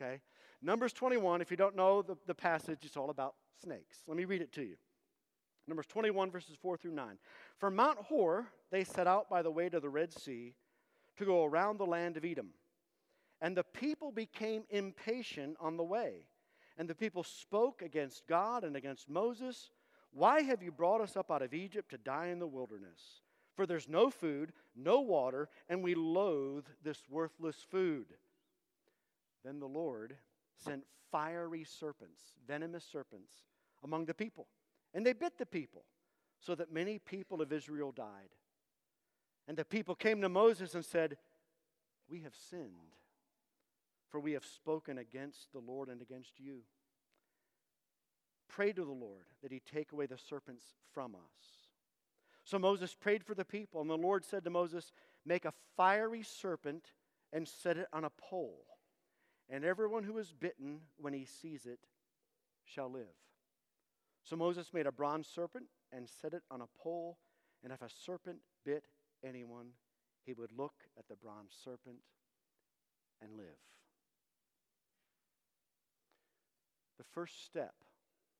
Okay? 0.00 0.20
Numbers 0.60 0.92
21, 0.92 1.40
if 1.40 1.50
you 1.50 1.56
don't 1.56 1.76
know 1.76 2.02
the, 2.02 2.16
the 2.26 2.34
passage, 2.34 2.80
it's 2.82 2.96
all 2.96 3.10
about 3.10 3.34
snakes. 3.62 4.02
Let 4.06 4.16
me 4.16 4.24
read 4.24 4.42
it 4.42 4.52
to 4.54 4.62
you. 4.62 4.76
Numbers 5.68 5.86
21, 5.86 6.30
verses 6.30 6.56
4 6.60 6.76
through 6.76 6.94
9. 6.94 7.18
From 7.58 7.76
Mount 7.76 7.98
Hor, 7.98 8.46
they 8.70 8.84
set 8.84 9.06
out 9.06 9.28
by 9.28 9.42
the 9.42 9.50
way 9.50 9.68
to 9.68 9.80
the 9.80 9.88
Red 9.88 10.12
Sea 10.12 10.54
to 11.18 11.24
go 11.24 11.44
around 11.44 11.78
the 11.78 11.86
land 11.86 12.16
of 12.16 12.24
Edom. 12.24 12.48
And 13.40 13.56
the 13.56 13.64
people 13.64 14.10
became 14.10 14.64
impatient 14.70 15.56
on 15.60 15.76
the 15.76 15.84
way. 15.84 16.24
And 16.76 16.88
the 16.88 16.94
people 16.94 17.22
spoke 17.22 17.82
against 17.82 18.26
God 18.26 18.64
and 18.64 18.76
against 18.76 19.08
Moses. 19.08 19.70
Why 20.12 20.42
have 20.42 20.62
you 20.62 20.72
brought 20.72 21.00
us 21.00 21.16
up 21.16 21.30
out 21.30 21.42
of 21.42 21.54
Egypt 21.54 21.90
to 21.90 21.98
die 21.98 22.28
in 22.28 22.38
the 22.38 22.46
wilderness? 22.46 23.20
For 23.54 23.66
there's 23.66 23.88
no 23.88 24.10
food, 24.10 24.52
no 24.74 25.00
water, 25.00 25.48
and 25.68 25.82
we 25.82 25.94
loathe 25.94 26.66
this 26.82 27.02
worthless 27.10 27.66
food. 27.70 28.06
Then 29.44 29.60
the 29.60 29.66
Lord 29.66 30.16
sent 30.62 30.84
fiery 31.10 31.64
serpents, 31.64 32.20
venomous 32.46 32.84
serpents, 32.84 33.32
among 33.82 34.06
the 34.06 34.14
people. 34.14 34.46
And 34.94 35.04
they 35.06 35.12
bit 35.12 35.38
the 35.38 35.46
people, 35.46 35.84
so 36.40 36.54
that 36.54 36.72
many 36.72 36.98
people 36.98 37.40
of 37.42 37.52
Israel 37.52 37.92
died. 37.92 38.30
And 39.46 39.56
the 39.56 39.64
people 39.64 39.94
came 39.94 40.20
to 40.20 40.28
Moses 40.28 40.74
and 40.74 40.84
said, 40.84 41.16
We 42.08 42.20
have 42.20 42.34
sinned 42.34 42.94
for 44.10 44.20
we 44.20 44.32
have 44.32 44.44
spoken 44.44 44.98
against 44.98 45.52
the 45.52 45.58
Lord 45.58 45.88
and 45.88 46.00
against 46.00 46.40
you. 46.40 46.60
Pray 48.48 48.72
to 48.72 48.84
the 48.84 48.90
Lord 48.90 49.26
that 49.42 49.52
he 49.52 49.60
take 49.60 49.92
away 49.92 50.06
the 50.06 50.18
serpents 50.18 50.64
from 50.92 51.14
us. 51.14 51.68
So 52.44 52.58
Moses 52.58 52.94
prayed 52.94 53.24
for 53.24 53.34
the 53.34 53.44
people, 53.44 53.82
and 53.82 53.90
the 53.90 53.96
Lord 53.96 54.24
said 54.24 54.44
to 54.44 54.50
Moses, 54.50 54.92
Make 55.26 55.44
a 55.44 55.52
fiery 55.76 56.22
serpent 56.22 56.92
and 57.32 57.46
set 57.46 57.76
it 57.76 57.88
on 57.92 58.04
a 58.04 58.10
pole, 58.10 58.64
and 59.50 59.64
everyone 59.64 60.04
who 60.04 60.18
is 60.18 60.32
bitten 60.32 60.80
when 60.98 61.12
he 61.12 61.24
sees 61.24 61.66
it 61.66 61.80
shall 62.64 62.90
live. 62.90 63.06
So 64.22 64.36
Moses 64.36 64.72
made 64.74 64.86
a 64.86 64.92
bronze 64.92 65.26
serpent 65.26 65.66
and 65.92 66.08
set 66.08 66.34
it 66.34 66.42
on 66.50 66.60
a 66.60 66.82
pole, 66.82 67.18
and 67.64 67.72
if 67.72 67.80
a 67.80 67.88
serpent 67.88 68.38
bit 68.64 68.84
anyone, 69.24 69.68
he 70.24 70.34
would 70.34 70.52
look 70.52 70.74
at 70.98 71.08
the 71.08 71.16
bronze 71.16 71.52
serpent 71.64 71.98
and 73.22 73.36
live. 73.36 73.46
The 76.98 77.04
first 77.04 77.44
step 77.44 77.74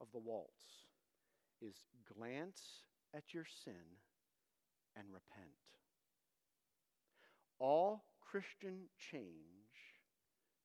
of 0.01 0.09
the 0.13 0.19
waltz 0.19 0.65
is 1.63 1.75
glance 2.15 2.61
at 3.15 3.33
your 3.33 3.47
sin 3.65 3.97
and 4.97 5.07
repent. 5.09 5.49
All 7.59 8.05
Christian 8.21 8.89
change 9.11 9.58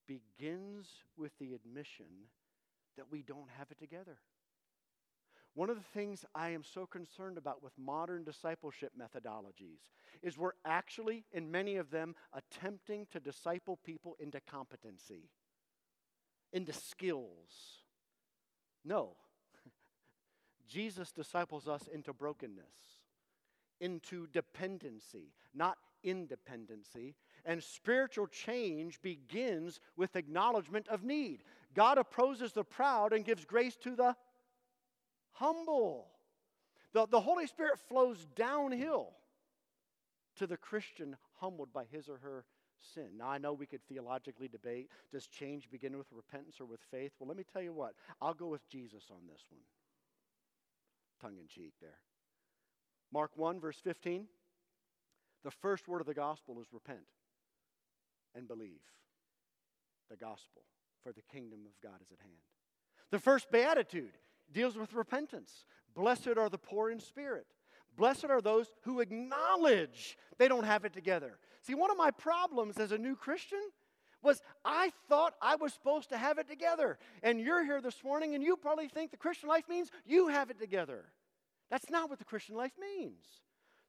begins 0.08 0.88
with 1.18 1.32
the 1.40 1.54
admission 1.54 2.06
that 2.98 3.12
we 3.12 3.22
don't 3.22 3.50
have 3.58 3.72
it 3.72 3.80
together. 3.80 4.18
One 5.56 5.70
of 5.70 5.78
the 5.78 6.00
things 6.00 6.26
I 6.34 6.50
am 6.50 6.64
so 6.64 6.88
concerned 6.88 7.38
about 7.38 7.62
with 7.62 7.74
modern 7.78 8.24
discipleship 8.24 8.92
methodologies 9.00 9.92
is 10.24 10.38
we're 10.38 10.54
actually, 10.66 11.26
in 11.32 11.52
many 11.52 11.76
of 11.76 11.92
them, 11.92 12.16
attempting 12.34 13.06
to 13.12 13.20
disciple 13.20 13.80
people 13.86 14.16
into 14.20 14.40
competency, 14.50 15.30
into 16.52 16.74
skills 16.74 17.84
no. 18.86 19.16
Jesus 20.68 21.12
disciples 21.12 21.68
us 21.68 21.88
into 21.88 22.14
brokenness, 22.14 23.02
into 23.80 24.28
dependency, 24.28 25.34
not 25.54 25.78
independency. 26.04 27.16
And 27.46 27.62
spiritual 27.62 28.28
change 28.28 29.02
begins 29.02 29.80
with 29.98 30.16
acknowledgement 30.16 30.88
of 30.88 31.04
need. 31.04 31.44
God 31.74 31.98
opposes 31.98 32.54
the 32.54 32.64
proud 32.64 33.12
and 33.14 33.26
gives 33.26 33.44
grace 33.44 33.76
to 33.78 33.96
the 33.96 34.16
humble. 35.32 36.08
The, 36.94 37.08
the 37.08 37.20
Holy 37.20 37.48
Spirit 37.48 37.80
flows 37.90 38.26
downhill 38.36 39.10
to 40.38 40.48
the 40.48 40.58
Christian 40.58 41.18
humbled 41.40 41.74
by 41.74 41.86
his 41.92 42.08
or 42.08 42.18
her 42.18 42.46
sin. 42.80 43.10
Now, 43.18 43.30
I 43.30 43.38
know 43.38 43.54
we 43.54 43.66
could 43.66 43.84
theologically 43.88 44.48
debate 44.48 44.90
does 45.12 45.28
change 45.28 45.70
begin 45.70 45.98
with 45.98 46.08
repentance 46.12 46.60
or 46.60 46.66
with 46.66 46.82
faith? 46.92 47.12
Well, 47.20 47.28
let 47.28 47.38
me 47.38 47.44
tell 47.52 47.62
you 47.62 47.74
what, 47.74 47.94
I'll 48.22 48.34
go 48.34 48.48
with 48.48 48.68
Jesus 48.70 49.06
on 49.12 49.28
this 49.28 49.42
one. 49.50 49.62
Tongue 51.22 51.40
in 51.40 51.48
cheek 51.48 51.74
there. 51.82 52.00
Mark 53.12 53.32
1, 53.36 53.60
verse 53.60 53.80
15. 53.84 54.28
The 55.44 55.52
first 55.52 55.88
word 55.88 56.02
of 56.02 56.08
the 56.08 56.14
gospel 56.14 56.60
is 56.62 56.68
repent 56.72 57.02
and 58.36 58.48
believe 58.48 58.82
the 60.10 60.18
gospel, 60.18 60.64
for 61.04 61.12
the 61.12 61.22
kingdom 61.22 61.62
of 61.66 61.82
God 61.82 62.02
is 62.02 62.12
at 62.12 62.20
hand. 62.20 62.34
The 63.12 63.20
first 63.20 63.52
beatitude 63.52 64.18
deals 64.52 64.76
with 64.76 64.94
repentance. 64.94 65.66
Blessed 65.96 66.38
are 66.38 66.50
the 66.50 66.58
poor 66.58 66.90
in 66.90 67.00
spirit. 67.00 67.46
Blessed 67.96 68.26
are 68.26 68.42
those 68.42 68.72
who 68.82 69.02
acknowledge 69.02 70.18
they 70.38 70.48
don't 70.48 70.64
have 70.64 70.86
it 70.86 70.94
together. 70.94 71.38
See, 71.62 71.76
one 71.76 71.92
of 71.92 71.98
my 71.98 72.12
problems 72.12 72.78
as 72.78 72.92
a 72.92 72.98
new 72.98 73.16
Christian 73.16 73.62
was 74.24 74.42
I 74.66 74.92
thought 75.10 75.36
I 75.42 75.56
was 75.56 75.74
supposed 75.74 76.10
to 76.10 76.18
have 76.18 76.38
it 76.38 76.48
together. 76.48 76.98
And 77.22 77.40
you're 77.40 77.64
here 77.64 77.82
this 77.82 78.04
morning 78.04 78.36
and 78.36 78.44
you 78.44 78.56
probably 78.56 78.88
think 78.88 79.12
the 79.12 79.18
Christian 79.18 79.50
life 79.50 79.66
means 79.70 79.92
you 80.06 80.30
have 80.30 80.50
it 80.50 80.60
together. 80.60 81.06
That's 81.70 81.90
not 81.90 82.10
what 82.10 82.20
the 82.20 82.26
Christian 82.26 82.56
life 82.56 82.74
means. 82.80 83.26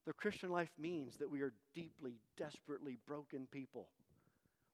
The 0.06 0.12
Christian 0.12 0.50
life 0.50 0.70
means 0.78 1.16
that 1.16 1.30
we 1.30 1.40
are 1.40 1.52
deeply, 1.74 2.18
desperately 2.36 2.98
broken 3.06 3.46
people, 3.50 3.88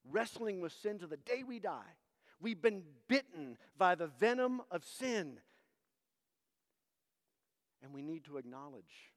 wrestling 0.09 0.61
with 0.61 0.73
sin 0.73 0.99
to 0.99 1.07
the 1.07 1.17
day 1.17 1.43
we 1.47 1.59
die. 1.59 1.97
We've 2.41 2.61
been 2.61 2.83
bitten 3.09 3.59
by 3.77 3.95
the 3.95 4.07
venom 4.07 4.63
of 4.71 4.85
sin. 4.85 5.39
And 7.83 7.93
we 7.93 8.03
need 8.03 8.25
to 8.25 8.37
acknowledge 8.37 9.13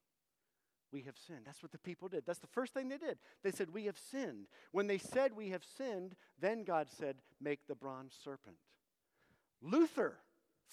we 0.93 1.01
have 1.01 1.15
sinned. 1.17 1.41
That's 1.45 1.63
what 1.63 1.71
the 1.71 1.79
people 1.79 2.07
did. 2.07 2.23
That's 2.25 2.39
the 2.39 2.47
first 2.47 2.73
thing 2.73 2.87
they 2.87 2.99
did. 2.99 3.17
They 3.43 3.51
said, 3.51 3.73
We 3.73 3.85
have 3.85 3.97
sinned. 3.97 4.45
When 4.71 4.87
they 4.87 4.99
said, 4.99 5.35
We 5.35 5.49
have 5.49 5.63
sinned, 5.77 6.15
then 6.39 6.63
God 6.63 6.87
said, 6.89 7.17
Make 7.41 7.65
the 7.67 7.75
bronze 7.75 8.13
serpent. 8.23 8.57
Luther, 9.61 10.19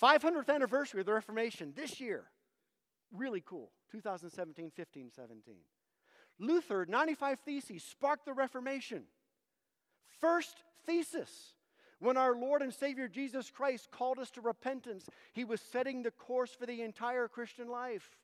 500th 0.01 0.55
anniversary 0.55 1.01
of 1.01 1.07
the 1.07 1.15
Reformation 1.15 1.73
this 1.75 2.01
year. 2.01 2.25
Really 3.11 3.43
cool. 3.45 3.73
2017, 3.91 4.71
15, 4.71 5.11
17. 5.15 5.55
Luther, 6.39 6.87
95 6.89 7.41
Theses, 7.41 7.83
sparked 7.83 8.27
the 8.27 8.33
Reformation. 8.33 9.05
First 10.21 10.63
thesis. 10.87 11.55
When 11.99 12.17
our 12.17 12.35
Lord 12.35 12.63
and 12.63 12.73
Savior 12.73 13.09
Jesus 13.09 13.51
Christ 13.51 13.91
called 13.91 14.19
us 14.19 14.31
to 14.31 14.41
repentance, 14.41 15.07
he 15.35 15.45
was 15.45 15.61
setting 15.61 16.03
the 16.03 16.11
course 16.11 16.51
for 16.59 16.65
the 16.65 16.81
entire 16.81 17.29
Christian 17.29 17.69
life. 17.69 18.17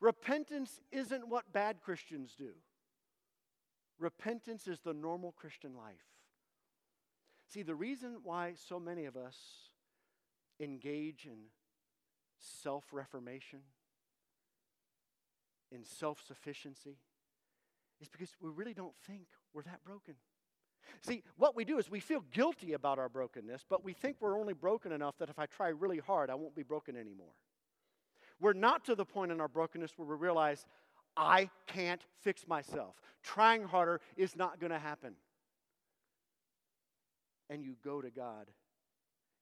Repentance 0.00 0.80
isn't 0.92 1.28
what 1.28 1.52
bad 1.52 1.80
Christians 1.82 2.34
do, 2.38 2.52
repentance 3.98 4.68
is 4.68 4.78
the 4.80 4.94
normal 4.94 5.32
Christian 5.32 5.74
life. 5.74 6.06
See, 7.48 7.62
the 7.62 7.74
reason 7.74 8.18
why 8.22 8.54
so 8.68 8.78
many 8.78 9.06
of 9.06 9.16
us 9.16 9.36
engage 10.60 11.24
in 11.24 11.46
self 12.38 12.84
reformation, 12.92 13.60
in 15.72 15.84
self 15.84 16.22
sufficiency, 16.24 16.98
is 18.00 18.08
because 18.08 18.30
we 18.40 18.50
really 18.50 18.74
don't 18.74 18.94
think 19.06 19.26
we're 19.52 19.62
that 19.62 19.82
broken. 19.84 20.14
See, 21.00 21.22
what 21.36 21.54
we 21.54 21.64
do 21.64 21.78
is 21.78 21.90
we 21.90 22.00
feel 22.00 22.24
guilty 22.32 22.72
about 22.72 22.98
our 22.98 23.08
brokenness, 23.08 23.64
but 23.68 23.84
we 23.84 23.92
think 23.92 24.16
we're 24.20 24.38
only 24.38 24.54
broken 24.54 24.92
enough 24.92 25.16
that 25.18 25.28
if 25.28 25.38
I 25.38 25.46
try 25.46 25.68
really 25.68 25.98
hard, 25.98 26.30
I 26.30 26.34
won't 26.34 26.54
be 26.54 26.62
broken 26.62 26.96
anymore. 26.96 27.34
We're 28.40 28.52
not 28.52 28.84
to 28.86 28.94
the 28.94 29.04
point 29.04 29.32
in 29.32 29.40
our 29.40 29.48
brokenness 29.48 29.92
where 29.96 30.06
we 30.06 30.16
realize, 30.16 30.66
I 31.16 31.50
can't 31.66 32.04
fix 32.20 32.46
myself. 32.46 32.94
Trying 33.22 33.64
harder 33.64 34.00
is 34.16 34.36
not 34.36 34.60
going 34.60 34.70
to 34.70 34.78
happen. 34.78 35.14
And 37.50 37.64
you 37.64 37.74
go 37.82 38.00
to 38.00 38.10
God 38.10 38.46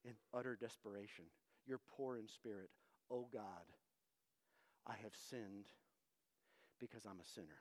in 0.04 0.12
utter 0.32 0.56
desperation. 0.56 1.24
You're 1.66 1.80
poor 1.96 2.16
in 2.16 2.28
spirit. 2.28 2.70
Oh 3.10 3.26
God, 3.32 3.42
I 4.86 4.94
have 5.02 5.12
sinned 5.28 5.66
because 6.80 7.04
I'm 7.04 7.20
a 7.20 7.28
sinner. 7.34 7.60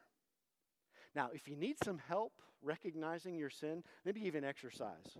Now, 1.15 1.29
if 1.33 1.47
you 1.47 1.55
need 1.55 1.77
some 1.83 1.97
help 1.97 2.33
recognizing 2.61 3.37
your 3.37 3.49
sin, 3.49 3.83
maybe 4.03 4.25
even 4.25 4.43
exercise. 4.43 5.17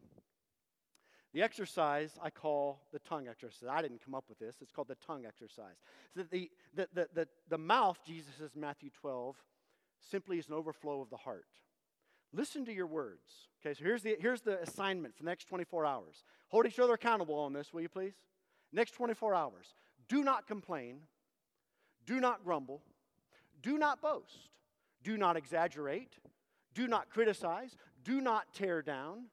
The 1.33 1.41
exercise 1.41 2.11
I 2.21 2.29
call 2.29 2.81
the 2.91 2.99
tongue 2.99 3.27
exercise. 3.27 3.69
I 3.69 3.81
didn't 3.81 4.03
come 4.03 4.15
up 4.15 4.25
with 4.29 4.39
this. 4.39 4.55
It's 4.61 4.71
called 4.71 4.87
the 4.87 4.95
tongue 4.95 5.25
exercise. 5.25 5.75
So 6.15 6.23
the, 6.23 6.49
the, 6.73 6.87
the, 6.93 7.07
the, 7.13 7.27
the 7.49 7.57
mouth, 7.57 7.99
Jesus 8.05 8.33
says 8.39 8.51
in 8.55 8.61
Matthew 8.61 8.89
12, 9.01 9.35
simply 9.99 10.37
is 10.37 10.47
an 10.47 10.53
overflow 10.53 11.01
of 11.01 11.09
the 11.09 11.17
heart. 11.17 11.47
Listen 12.33 12.65
to 12.65 12.73
your 12.73 12.87
words. 12.87 13.49
Okay, 13.61 13.73
so 13.73 13.83
here's 13.83 14.01
the, 14.01 14.15
here's 14.19 14.41
the 14.41 14.61
assignment 14.61 15.15
for 15.15 15.23
the 15.23 15.29
next 15.29 15.45
24 15.45 15.85
hours. 15.85 16.23
Hold 16.49 16.67
each 16.67 16.79
other 16.79 16.93
accountable 16.93 17.35
on 17.39 17.53
this, 17.53 17.73
will 17.73 17.81
you 17.81 17.89
please? 17.89 18.13
Next 18.71 18.91
24 18.91 19.35
hours. 19.35 19.73
Do 20.07 20.23
not 20.23 20.47
complain. 20.47 20.99
Do 22.05 22.19
not 22.19 22.43
grumble. 22.43 22.81
Do 23.61 23.77
not 23.77 24.01
boast. 24.01 24.49
Do 25.05 25.17
not 25.17 25.37
exaggerate. 25.37 26.13
Do 26.73 26.87
not 26.87 27.11
criticize. 27.11 27.77
Do 28.03 28.19
not 28.19 28.51
tear 28.53 28.81
down. 28.81 29.25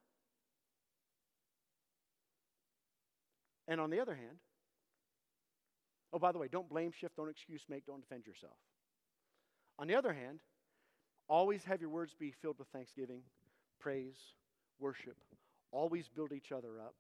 And 3.67 3.81
on 3.81 3.89
the 3.89 3.99
other 3.99 4.15
hand, 4.15 4.37
oh, 6.13 6.19
by 6.19 6.31
the 6.31 6.39
way, 6.39 6.47
don't 6.47 6.69
blame, 6.69 6.93
shift, 6.93 7.17
don't 7.17 7.31
excuse 7.31 7.63
make, 7.71 7.87
don't 7.87 8.03
defend 8.03 8.27
yourself. 8.27 8.53
On 9.79 9.87
the 9.87 9.95
other 9.95 10.13
hand, 10.13 10.41
always 11.27 11.65
have 11.65 11.81
your 11.81 11.89
words 11.89 12.15
be 12.19 12.33
filled 12.43 12.59
with 12.59 12.69
thanksgiving, 12.69 13.23
praise, 13.81 14.19
worship. 14.79 15.17
Always 15.71 16.07
build 16.07 16.33
each 16.33 16.53
other 16.53 16.81
up. 16.81 16.95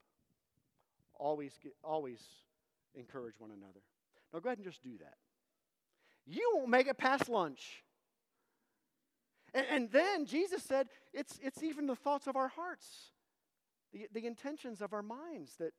Always, 1.18 1.52
get, 1.62 1.74
always 1.84 2.20
encourage 2.94 3.34
one 3.38 3.50
another. 3.50 3.80
Now 4.32 4.38
go 4.38 4.48
ahead 4.48 4.58
and 4.58 4.66
just 4.66 4.82
do 4.82 4.96
that. 5.00 5.16
You 6.26 6.52
won't 6.54 6.70
make 6.70 6.86
it 6.86 6.96
past 6.96 7.28
lunch. 7.28 7.84
And, 9.54 9.66
and 9.70 9.90
then 9.90 10.26
Jesus 10.26 10.62
said, 10.62 10.88
it's, 11.12 11.38
it's 11.42 11.62
even 11.62 11.86
the 11.86 11.96
thoughts 11.96 12.26
of 12.26 12.36
our 12.36 12.48
hearts, 12.48 13.12
the, 13.92 14.08
the 14.12 14.26
intentions 14.26 14.80
of 14.80 14.92
our 14.92 15.02
minds 15.02 15.56
that 15.58 15.72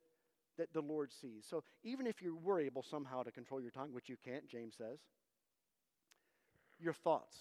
that 0.58 0.74
the 0.74 0.82
Lord 0.82 1.12
sees. 1.12 1.46
So 1.50 1.64
even 1.84 2.08
if 2.08 2.22
you 2.22 2.38
were 2.44 2.60
able 2.60 2.84
somehow 2.84 3.24
to 3.24 3.32
control 3.32 3.62
your 3.62 3.72
tongue, 3.72 3.94
which 3.94 4.10
you 4.10 4.18
can't, 4.24 4.48
James 4.48 4.76
says, 4.78 5.00
your 6.80 6.94
thoughts. 6.94 7.38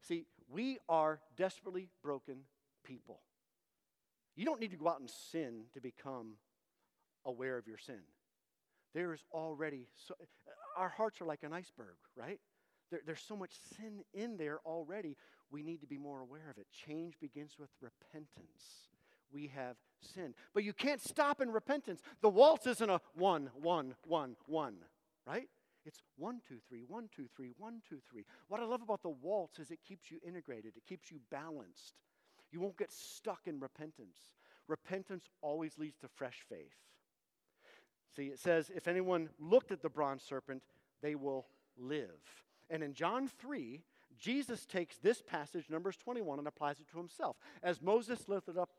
See, 0.00 0.26
we 0.50 0.78
are 0.88 1.20
desperately 1.36 1.88
broken 2.02 2.38
people. 2.84 3.20
You 4.36 4.44
don't 4.44 4.60
need 4.60 4.70
to 4.70 4.76
go 4.76 4.88
out 4.88 5.00
and 5.00 5.10
sin 5.10 5.64
to 5.74 5.80
become 5.80 6.34
aware 7.24 7.58
of 7.58 7.66
your 7.66 7.78
sin. 7.78 8.00
There 8.94 9.12
is 9.12 9.20
already, 9.32 9.88
so, 10.06 10.14
our 10.76 10.88
hearts 10.88 11.20
are 11.20 11.26
like 11.26 11.42
an 11.42 11.52
iceberg, 11.52 11.96
right? 12.16 12.40
There, 12.90 13.00
there's 13.04 13.20
so 13.20 13.36
much 13.36 13.50
sin 13.76 14.04
in 14.14 14.36
there 14.36 14.60
already. 14.64 15.16
We 15.50 15.62
need 15.62 15.80
to 15.80 15.86
be 15.86 15.98
more 15.98 16.20
aware 16.20 16.50
of 16.50 16.58
it. 16.58 16.66
Change 16.70 17.14
begins 17.20 17.56
with 17.58 17.70
repentance 17.80 18.88
we 19.32 19.50
have 19.54 19.76
sinned. 20.00 20.34
But 20.54 20.64
you 20.64 20.72
can't 20.72 21.00
stop 21.00 21.40
in 21.40 21.50
repentance. 21.50 22.00
The 22.20 22.28
waltz 22.28 22.66
isn't 22.66 22.90
a 22.90 23.00
one, 23.14 23.50
one, 23.54 23.94
one, 24.04 24.36
one, 24.46 24.76
right? 25.26 25.48
It's 25.84 26.02
one, 26.16 26.40
two, 26.46 26.58
three, 26.68 26.84
one, 26.86 27.08
two, 27.14 27.26
three, 27.34 27.52
one, 27.56 27.80
two, 27.88 27.98
three. 28.10 28.24
What 28.48 28.60
I 28.60 28.64
love 28.64 28.82
about 28.82 29.02
the 29.02 29.08
waltz 29.08 29.58
is 29.58 29.70
it 29.70 29.78
keeps 29.86 30.10
you 30.10 30.18
integrated, 30.26 30.76
it 30.76 30.86
keeps 30.86 31.10
you 31.10 31.20
balanced. 31.30 31.94
You 32.50 32.60
won't 32.60 32.78
get 32.78 32.92
stuck 32.92 33.40
in 33.46 33.60
repentance. 33.60 34.18
Repentance 34.68 35.28
always 35.42 35.78
leads 35.78 35.98
to 35.98 36.08
fresh 36.08 36.44
faith. 36.48 36.74
See, 38.16 38.26
it 38.26 38.38
says, 38.38 38.70
if 38.74 38.88
anyone 38.88 39.28
looked 39.38 39.70
at 39.70 39.82
the 39.82 39.90
bronze 39.90 40.22
serpent, 40.22 40.62
they 41.02 41.14
will 41.14 41.46
live. 41.76 42.20
And 42.70 42.82
in 42.82 42.94
John 42.94 43.28
3, 43.28 43.82
Jesus 44.18 44.66
takes 44.66 44.98
this 44.98 45.22
passage, 45.22 45.66
Numbers 45.70 45.96
21, 45.96 46.38
and 46.38 46.48
applies 46.48 46.80
it 46.80 46.88
to 46.92 46.98
himself. 46.98 47.36
As 47.62 47.80
Moses 47.80 48.28
lifted 48.28 48.58
up 48.58 48.70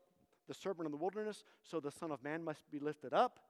the 0.48 0.54
serpent 0.54 0.86
in 0.86 0.92
the 0.92 0.98
wilderness, 0.98 1.44
so 1.62 1.80
the 1.80 1.90
Son 1.90 2.10
of 2.10 2.22
Man 2.22 2.44
must 2.44 2.70
be 2.70 2.78
lifted 2.78 3.12
up. 3.12 3.40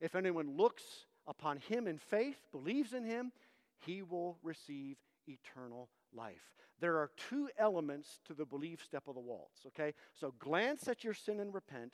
If 0.00 0.14
anyone 0.14 0.56
looks 0.56 0.82
upon 1.26 1.58
him 1.58 1.86
in 1.86 1.98
faith, 1.98 2.38
believes 2.52 2.92
in 2.92 3.04
him, 3.04 3.32
he 3.78 4.02
will 4.02 4.38
receive 4.42 4.96
eternal 5.26 5.88
life. 6.12 6.54
There 6.80 6.96
are 6.96 7.10
two 7.16 7.48
elements 7.58 8.20
to 8.26 8.34
the 8.34 8.46
belief 8.46 8.82
step 8.82 9.06
of 9.06 9.14
the 9.14 9.20
waltz, 9.20 9.66
okay? 9.66 9.94
So 10.14 10.34
glance 10.38 10.88
at 10.88 11.04
your 11.04 11.14
sin 11.14 11.40
and 11.40 11.52
repent, 11.52 11.92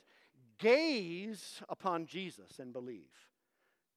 gaze 0.57 1.61
upon 1.67 2.05
Jesus 2.05 2.59
and 2.59 2.71
believe. 2.71 3.11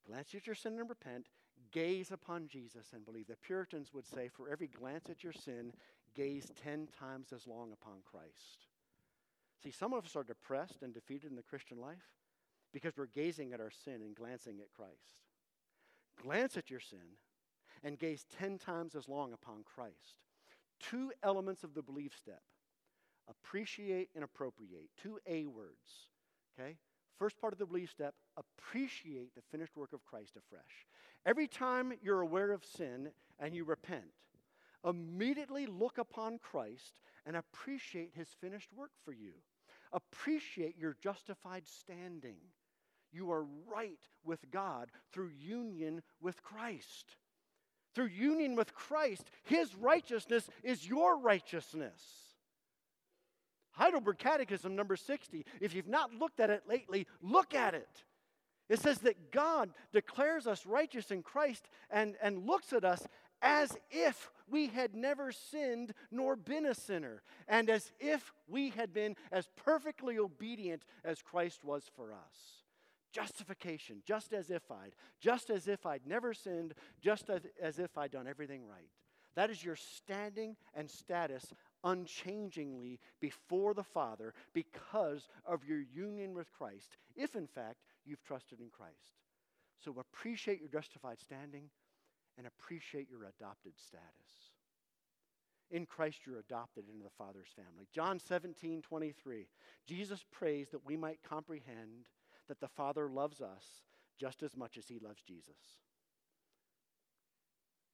Glance 0.07 0.35
at 0.35 0.47
your 0.47 0.57
sin 0.57 0.79
and 0.79 0.89
repent, 0.89 1.27
gaze 1.73 2.11
upon 2.11 2.49
Jesus 2.49 2.89
and 2.95 3.05
believe. 3.05 3.27
The 3.27 3.37
Puritans 3.37 3.93
would 3.93 4.07
say, 4.07 4.29
for 4.29 4.49
every 4.49 4.69
glance 4.69 5.09
at 5.11 5.23
your 5.23 5.33
sin, 5.33 5.73
gaze 6.15 6.51
10 6.63 6.89
times 6.99 7.33
as 7.33 7.47
long 7.47 7.73
upon 7.73 7.99
Christ. 8.11 8.67
See, 9.63 9.71
some 9.71 9.93
of 9.93 10.05
us 10.05 10.17
are 10.17 10.25
depressed 10.25 10.83
and 10.83 10.95
defeated 10.95 11.31
in 11.31 11.37
the 11.37 11.43
Christian 11.43 11.81
life 11.81 12.15
because 12.73 12.97
we're 12.97 13.07
gazing 13.07 13.53
at 13.53 13.61
our 13.61 13.71
sin 13.71 14.01
and 14.03 14.15
glancing 14.15 14.61
at 14.61 14.73
Christ. 14.73 15.19
Glance 16.23 16.57
at 16.57 16.71
your 16.71 16.81
sin 16.81 17.17
and 17.83 17.99
gaze 17.99 18.27
10 18.39 18.59
times 18.59 18.95
as 18.95 19.09
long 19.09 19.33
upon 19.33 19.65
Christ. 19.65 20.17
Two 20.81 21.13
elements 21.23 21.63
of 21.63 21.75
the 21.75 21.83
belief 21.83 22.15
step 22.17 22.43
Appreciate 23.29 24.09
and 24.15 24.25
appropriate. 24.25 24.91
Two 25.01 25.19
A 25.27 25.47
words. 25.47 26.09
Okay? 26.59 26.77
First 27.19 27.41
part 27.41 27.53
of 27.53 27.59
the 27.59 27.67
belief 27.67 27.91
step 27.91 28.15
appreciate 28.37 29.35
the 29.35 29.43
finished 29.53 29.77
work 29.77 29.93
of 29.93 30.05
Christ 30.05 30.37
afresh. 30.37 30.87
Every 31.27 31.47
time 31.47 31.93
you're 32.03 32.21
aware 32.21 32.53
of 32.53 32.65
sin 32.65 33.11
and 33.39 33.55
you 33.55 33.65
repent, 33.65 34.05
immediately 34.85 35.67
look 35.67 35.99
upon 35.99 36.39
Christ 36.39 36.95
and 37.27 37.37
appreciate 37.37 38.13
his 38.15 38.29
finished 38.41 38.73
work 38.75 38.93
for 39.05 39.13
you. 39.13 39.33
Appreciate 39.93 40.79
your 40.79 40.97
justified 41.03 41.67
standing. 41.67 42.37
You 43.13 43.33
are 43.33 43.45
right 43.73 43.99
with 44.25 44.51
God 44.51 44.91
through 45.13 45.31
union 45.39 46.03
with 46.21 46.43
Christ. 46.43 47.17
Through 47.95 48.07
union 48.07 48.55
with 48.55 48.75
Christ, 48.75 49.31
his 49.43 49.75
righteousness 49.75 50.49
is 50.63 50.87
your 50.87 51.19
righteousness. 51.19 52.01
Heidelberg 53.73 54.19
Catechism 54.19 54.77
number 54.77 54.97
60. 54.97 55.45
If 55.61 55.75
you've 55.75 55.89
not 55.89 56.15
looked 56.15 56.41
at 56.41 56.51
it 56.51 56.63
lately, 56.69 57.07
look 57.21 57.55
at 57.55 57.75
it. 57.75 58.05
It 58.71 58.79
says 58.79 58.99
that 58.99 59.33
God 59.33 59.71
declares 59.93 60.47
us 60.47 60.65
righteous 60.65 61.11
in 61.11 61.25
Christ 61.25 61.69
and, 61.91 62.15
and 62.23 62.47
looks 62.47 62.73
at 62.73 62.85
us 62.85 63.05
as 63.43 63.77
if 63.91 64.31
we 64.49 64.69
had 64.69 64.95
never 64.95 65.33
sinned 65.33 65.93
nor 66.13 66.37
been 66.37 66.67
a 66.67 66.75
sinner, 66.75 67.23
and 67.49 67.69
as 67.69 67.91
if 67.99 68.33
we 68.47 68.71
had 68.71 68.93
been 68.93 69.17
as 69.33 69.49
perfectly 69.57 70.19
obedient 70.19 70.85
as 71.05 71.21
Christ 71.21 71.65
was 71.65 71.91
for 71.97 72.13
us. 72.13 72.63
Justification, 73.13 74.03
just 74.07 74.33
as 74.33 74.51
if 74.51 74.71
I'd, 74.71 74.95
just 75.21 75.51
as 75.51 75.67
if 75.67 75.85
I'd 75.85 76.07
never 76.07 76.33
sinned, 76.33 76.75
just 77.01 77.29
as, 77.29 77.43
as 77.61 77.81
if 77.81 77.99
I'd 77.99 78.13
done 78.13 78.29
everything 78.29 78.67
right. 78.67 78.91
That 79.35 79.51
is 79.51 79.65
your 79.65 79.77
standing 79.77 80.57
and 80.75 80.89
status 80.89 81.53
unchangingly 81.83 83.01
before 83.21 83.75
the 83.75 83.83
Father 83.83 84.35
because 84.53 85.29
of 85.45 85.65
your 85.65 85.81
union 85.81 86.35
with 86.35 86.53
Christ, 86.53 86.97
if 87.17 87.35
in 87.35 87.47
fact 87.47 87.79
you've 88.05 88.23
trusted 88.23 88.61
in 88.61 88.71
Christ. 88.71 89.21
So 89.79 89.95
appreciate 89.99 90.61
your 90.61 90.69
justified 90.69 91.21
standing 91.21 91.71
and 92.37 92.47
appreciate 92.47 93.09
your 93.11 93.25
adopted 93.25 93.73
status. 93.77 94.53
In 95.71 95.87
Christ, 95.87 96.21
you're 96.27 96.39
adopted 96.41 96.85
into 96.89 97.05
the 97.05 97.11
Father's 97.17 97.53
family. 97.55 97.87
John 97.93 98.19
17, 98.19 98.83
23. 98.83 99.47
Jesus 99.87 100.25
prays 100.33 100.69
that 100.71 100.85
we 100.85 100.97
might 100.97 101.21
comprehend 101.23 102.07
that 102.49 102.61
the 102.61 102.69
Father 102.69 103.09
loves 103.09 103.41
us 103.41 103.65
just 104.19 104.43
as 104.43 104.57
much 104.57 104.77
as 104.77 104.89
he 104.89 104.99
loves 104.99 105.23
Jesus. 105.23 105.79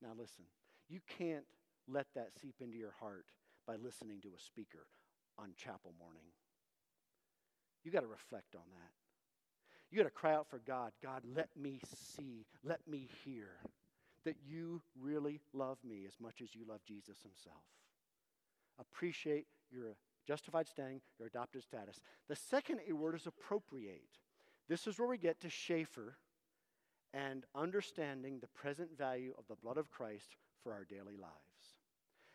Now, 0.03 0.11
listen, 0.17 0.45
you 0.89 1.01
can't 1.19 1.45
let 1.87 2.07
that 2.15 2.31
seep 2.41 2.57
into 2.61 2.79
your 2.79 2.95
heart 2.99 3.27
by 3.67 3.77
listening 3.77 4.21
to 4.23 4.29
a 4.29 4.41
speaker 4.41 4.87
on 5.39 5.51
chapel 5.57 5.93
morning. 5.99 6.33
You 7.85 7.93
got 7.93 8.01
to 8.01 8.07
reflect 8.07 8.55
on 8.55 8.65
that. 8.73 9.06
You 9.91 9.99
got 9.99 10.05
to 10.05 10.11
cry 10.11 10.35
out 10.35 10.49
for 10.49 10.61
God 10.67 10.93
God, 11.03 11.23
let 11.35 11.49
me 11.57 11.81
see, 12.17 12.45
let 12.65 12.81
me 12.89 13.09
hear 13.25 13.49
that 14.25 14.37
you 14.47 14.83
really 15.01 15.41
love 15.53 15.79
me 15.85 16.05
as 16.07 16.15
much 16.21 16.43
as 16.43 16.55
you 16.55 16.63
love 16.69 16.81
Jesus 16.87 17.17
himself. 17.23 17.63
Appreciate 18.79 19.47
your 19.71 19.97
justified 20.27 20.67
standing, 20.69 21.01
your 21.19 21.29
adopted 21.29 21.63
status. 21.63 22.01
The 22.29 22.37
second 22.37 22.81
A 22.89 22.93
word 22.93 23.15
is 23.15 23.27
appropriate. 23.27 24.03
This 24.69 24.87
is 24.87 24.99
where 24.99 25.09
we 25.09 25.19
get 25.19 25.41
to 25.41 25.49
Schaeffer 25.49 26.17
and 27.15 27.45
understanding 27.55 28.41
the 28.41 28.49
present 28.49 28.99
value 28.99 29.33
of 29.39 29.45
the 29.49 29.55
blood 29.55 29.79
of 29.79 29.91
Christ 29.91 30.37
for 30.63 30.73
our 30.73 30.85
daily 30.85 31.17
lives. 31.17 31.77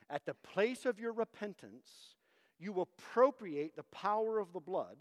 At 0.09 0.25
the 0.25 0.33
place 0.33 0.85
of 0.85 0.99
your 0.99 1.13
repentance, 1.13 2.15
you 2.57 2.79
appropriate 2.81 3.75
the 3.75 3.83
power 3.83 4.39
of 4.39 4.53
the 4.53 4.59
blood 4.59 4.97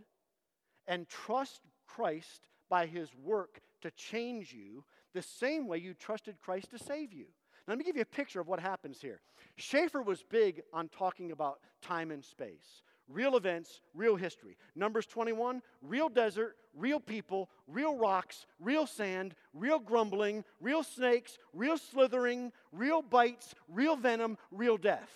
and 0.87 1.09
trust 1.09 1.61
Christ 1.95 2.49
by 2.69 2.87
his 2.87 3.11
work 3.23 3.61
to 3.83 3.91
change 3.91 4.53
you 4.53 4.85
the 5.13 5.23
same 5.23 5.67
way 5.67 5.79
you 5.79 5.95
trusted 5.95 6.39
Christ 6.41 6.71
to 6.71 6.79
save 6.79 7.13
you. 7.13 7.27
Now, 7.67 7.73
let 7.73 7.79
me 7.79 7.85
give 7.85 7.97
you 7.97 8.03
a 8.03 8.17
picture 8.17 8.41
of 8.41 8.49
what 8.49 8.61
happens 8.61 9.01
here. 9.01 9.21
Schaeffer 9.57 10.03
was 10.03 10.23
big 10.23 10.63
on 10.73 10.89
talking 10.89 11.33
about 11.33 11.61
time 11.83 12.11
and 12.11 12.25
space. 12.25 12.83
Real 13.09 13.37
events, 13.37 13.81
real 13.93 14.15
history. 14.15 14.57
Numbers 14.77 15.07
21, 15.07 15.63
real 15.83 16.09
desert, 16.09 16.57
real 16.75 17.01
people, 17.01 17.51
real 17.67 17.97
rocks, 17.97 18.47
real 18.61 18.87
sand, 18.87 19.35
real 19.53 19.81
grumbling, 19.81 20.45
real 20.61 20.85
snakes, 20.85 21.39
real 21.53 21.77
slithering, 21.77 22.53
real 22.73 23.03
bites, 23.03 23.55
real 23.69 23.97
venom, 23.97 24.39
real 24.53 24.77
death. 24.77 25.11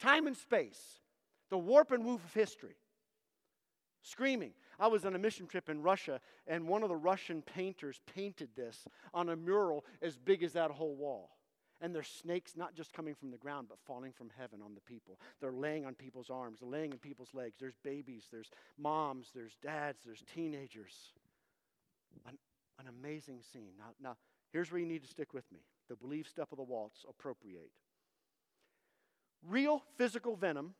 Time 0.00 0.26
and 0.26 0.36
space. 0.36 0.80
The 1.50 1.58
warp 1.58 1.92
and 1.92 2.04
woof 2.04 2.24
of 2.24 2.34
history. 2.34 2.76
Screaming. 4.02 4.52
I 4.78 4.86
was 4.86 5.04
on 5.04 5.14
a 5.14 5.18
mission 5.18 5.46
trip 5.46 5.68
in 5.68 5.82
Russia, 5.82 6.20
and 6.46 6.68
one 6.68 6.82
of 6.82 6.88
the 6.88 6.96
Russian 6.96 7.42
painters 7.42 8.00
painted 8.14 8.50
this 8.56 8.86
on 9.12 9.28
a 9.28 9.36
mural 9.36 9.84
as 10.00 10.16
big 10.16 10.42
as 10.42 10.52
that 10.52 10.70
whole 10.70 10.94
wall. 10.94 11.30
And 11.80 11.94
there's 11.94 12.08
snakes 12.08 12.56
not 12.56 12.74
just 12.74 12.92
coming 12.92 13.14
from 13.14 13.30
the 13.30 13.36
ground, 13.36 13.68
but 13.68 13.78
falling 13.86 14.12
from 14.12 14.30
heaven 14.36 14.60
on 14.64 14.74
the 14.74 14.80
people. 14.80 15.18
They're 15.40 15.52
laying 15.52 15.86
on 15.86 15.94
people's 15.94 16.30
arms, 16.30 16.58
laying 16.60 16.92
in 16.92 16.98
people's 16.98 17.34
legs. 17.34 17.56
There's 17.60 17.76
babies, 17.84 18.26
there's 18.32 18.50
moms, 18.76 19.30
there's 19.34 19.56
dads, 19.62 20.02
there's 20.04 20.24
teenagers. 20.34 20.94
An, 22.26 22.36
an 22.80 22.86
amazing 22.88 23.42
scene. 23.52 23.72
Now, 23.78 23.90
now, 24.00 24.16
here's 24.52 24.72
where 24.72 24.80
you 24.80 24.86
need 24.86 25.02
to 25.02 25.08
stick 25.08 25.32
with 25.32 25.50
me 25.52 25.60
the 25.88 25.96
believe 25.96 26.26
step 26.26 26.48
of 26.52 26.58
the 26.58 26.64
waltz, 26.64 27.04
appropriate. 27.08 27.70
Real 29.46 29.82
physical 29.96 30.36
venom, 30.36 30.74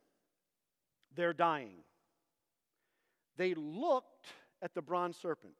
they're 1.15 1.33
dying. 1.33 1.77
They 3.39 3.53
looked 3.53 4.27
at 4.61 4.75
the 4.75 4.81
bronze 4.81 5.15
serpent. 5.15 5.53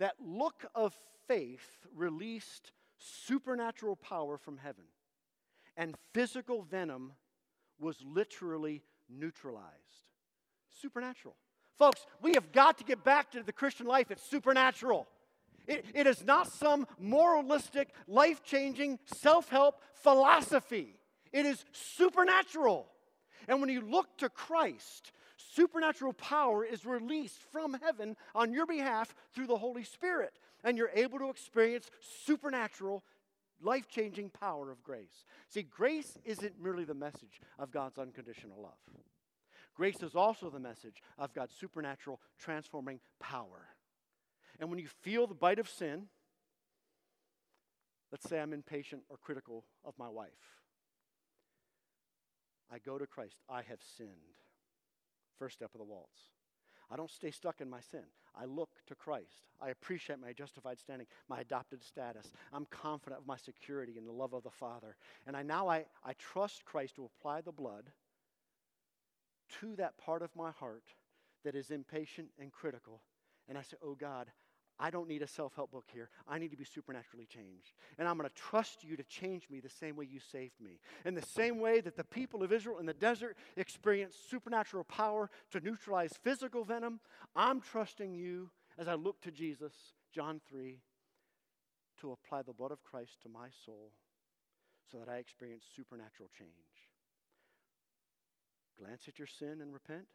That 0.00 0.16
look 0.22 0.66
of 0.74 0.94
faith 1.26 1.86
released 1.96 2.72
supernatural 2.98 3.96
power 3.96 4.36
from 4.36 4.58
heaven. 4.58 4.84
And 5.78 5.96
physical 6.12 6.60
venom 6.60 7.12
was 7.80 7.96
literally 8.04 8.82
neutralized. 9.08 10.10
Supernatural. 10.82 11.36
Folks, 11.78 12.06
we 12.20 12.34
have 12.34 12.52
got 12.52 12.76
to 12.76 12.84
get 12.84 13.02
back 13.02 13.30
to 13.30 13.42
the 13.42 13.52
Christian 13.52 13.86
life. 13.86 14.10
It's 14.10 14.22
supernatural. 14.22 15.08
It, 15.66 15.86
it 15.94 16.06
is 16.06 16.22
not 16.22 16.52
some 16.52 16.86
moralistic, 16.98 17.94
life 18.08 18.44
changing, 18.44 18.98
self 19.06 19.48
help 19.48 19.80
philosophy. 19.94 20.96
It 21.32 21.46
is 21.46 21.64
supernatural. 21.72 22.88
And 23.48 23.62
when 23.62 23.70
you 23.70 23.80
look 23.80 24.18
to 24.18 24.28
Christ, 24.28 25.12
supernatural 25.52 26.12
power 26.12 26.64
is 26.64 26.84
released 26.86 27.38
from 27.52 27.74
heaven 27.74 28.16
on 28.34 28.52
your 28.52 28.66
behalf 28.66 29.14
through 29.34 29.46
the 29.46 29.58
Holy 29.58 29.84
Spirit 29.84 30.32
and 30.64 30.76
you're 30.76 30.90
able 30.94 31.18
to 31.18 31.30
experience 31.30 31.90
supernatural, 32.24 33.02
life 33.60 33.88
changing 33.88 34.30
power 34.30 34.70
of 34.70 34.82
grace. 34.82 35.24
See, 35.48 35.62
grace 35.62 36.18
isn't 36.24 36.62
merely 36.62 36.84
the 36.84 36.94
message 36.94 37.40
of 37.58 37.70
God's 37.70 37.98
unconditional 37.98 38.62
love, 38.62 39.02
grace 39.74 40.02
is 40.02 40.14
also 40.14 40.50
the 40.50 40.60
message 40.60 41.02
of 41.18 41.32
God's 41.32 41.54
supernatural, 41.54 42.20
transforming 42.38 43.00
power. 43.18 43.68
And 44.58 44.68
when 44.68 44.78
you 44.78 44.88
feel 44.88 45.26
the 45.26 45.34
bite 45.34 45.58
of 45.58 45.68
sin, 45.68 46.06
let's 48.12 48.28
say 48.28 48.38
I'm 48.38 48.52
impatient 48.52 49.02
or 49.08 49.16
critical 49.16 49.64
of 49.84 49.94
my 49.98 50.08
wife, 50.08 50.28
I 52.70 52.78
go 52.78 52.98
to 52.98 53.06
Christ. 53.06 53.36
I 53.48 53.62
have 53.62 53.80
sinned. 53.96 54.10
First 55.40 55.56
step 55.56 55.70
of 55.74 55.78
the 55.78 55.84
waltz. 55.84 56.20
I 56.90 56.96
don't 56.96 57.10
stay 57.10 57.30
stuck 57.30 57.62
in 57.62 57.70
my 57.70 57.80
sin. 57.80 58.02
I 58.38 58.44
look 58.44 58.68
to 58.88 58.94
Christ. 58.94 59.48
I 59.60 59.70
appreciate 59.70 60.20
my 60.20 60.32
justified 60.32 60.78
standing, 60.78 61.06
my 61.28 61.40
adopted 61.40 61.82
status. 61.82 62.30
I'm 62.52 62.66
confident 62.66 63.20
of 63.22 63.26
my 63.26 63.38
security 63.38 63.94
in 63.96 64.04
the 64.04 64.12
love 64.12 64.34
of 64.34 64.42
the 64.42 64.50
Father. 64.50 64.96
And 65.26 65.34
I 65.34 65.42
now 65.42 65.66
I, 65.66 65.86
I 66.04 66.12
trust 66.18 66.66
Christ 66.66 66.96
to 66.96 67.06
apply 67.06 67.40
the 67.40 67.52
blood 67.52 67.90
to 69.60 69.76
that 69.76 69.96
part 69.96 70.20
of 70.20 70.36
my 70.36 70.50
heart 70.50 70.84
that 71.42 71.54
is 71.54 71.70
impatient 71.70 72.28
and 72.38 72.52
critical. 72.52 73.00
And 73.48 73.56
I 73.56 73.62
say, 73.62 73.78
Oh 73.82 73.94
God, 73.94 74.26
I 74.82 74.88
don't 74.88 75.08
need 75.08 75.20
a 75.20 75.26
self 75.26 75.54
help 75.54 75.72
book 75.72 75.84
here. 75.92 76.08
I 76.26 76.38
need 76.38 76.50
to 76.52 76.56
be 76.56 76.64
supernaturally 76.64 77.26
changed. 77.26 77.74
And 77.98 78.08
I'm 78.08 78.16
going 78.16 78.28
to 78.28 78.34
trust 78.34 78.82
you 78.82 78.96
to 78.96 79.02
change 79.04 79.48
me 79.50 79.60
the 79.60 79.68
same 79.68 79.94
way 79.94 80.06
you 80.10 80.20
saved 80.32 80.58
me. 80.58 80.80
In 81.04 81.14
the 81.14 81.22
same 81.22 81.60
way 81.60 81.82
that 81.82 81.96
the 81.96 82.04
people 82.04 82.42
of 82.42 82.50
Israel 82.50 82.78
in 82.78 82.86
the 82.86 82.94
desert 82.94 83.36
experienced 83.58 84.30
supernatural 84.30 84.84
power 84.84 85.28
to 85.50 85.60
neutralize 85.60 86.18
physical 86.22 86.64
venom, 86.64 86.98
I'm 87.36 87.60
trusting 87.60 88.14
you 88.14 88.50
as 88.78 88.88
I 88.88 88.94
look 88.94 89.20
to 89.22 89.30
Jesus, 89.30 89.74
John 90.14 90.40
3, 90.48 90.80
to 92.00 92.12
apply 92.12 92.42
the 92.42 92.54
blood 92.54 92.72
of 92.72 92.82
Christ 92.82 93.20
to 93.22 93.28
my 93.28 93.48
soul 93.66 93.92
so 94.90 94.98
that 94.98 95.10
I 95.10 95.18
experience 95.18 95.64
supernatural 95.76 96.30
change. 96.36 96.50
Glance 98.78 99.02
at 99.08 99.18
your 99.18 99.28
sin 99.28 99.60
and 99.60 99.74
repent. 99.74 100.06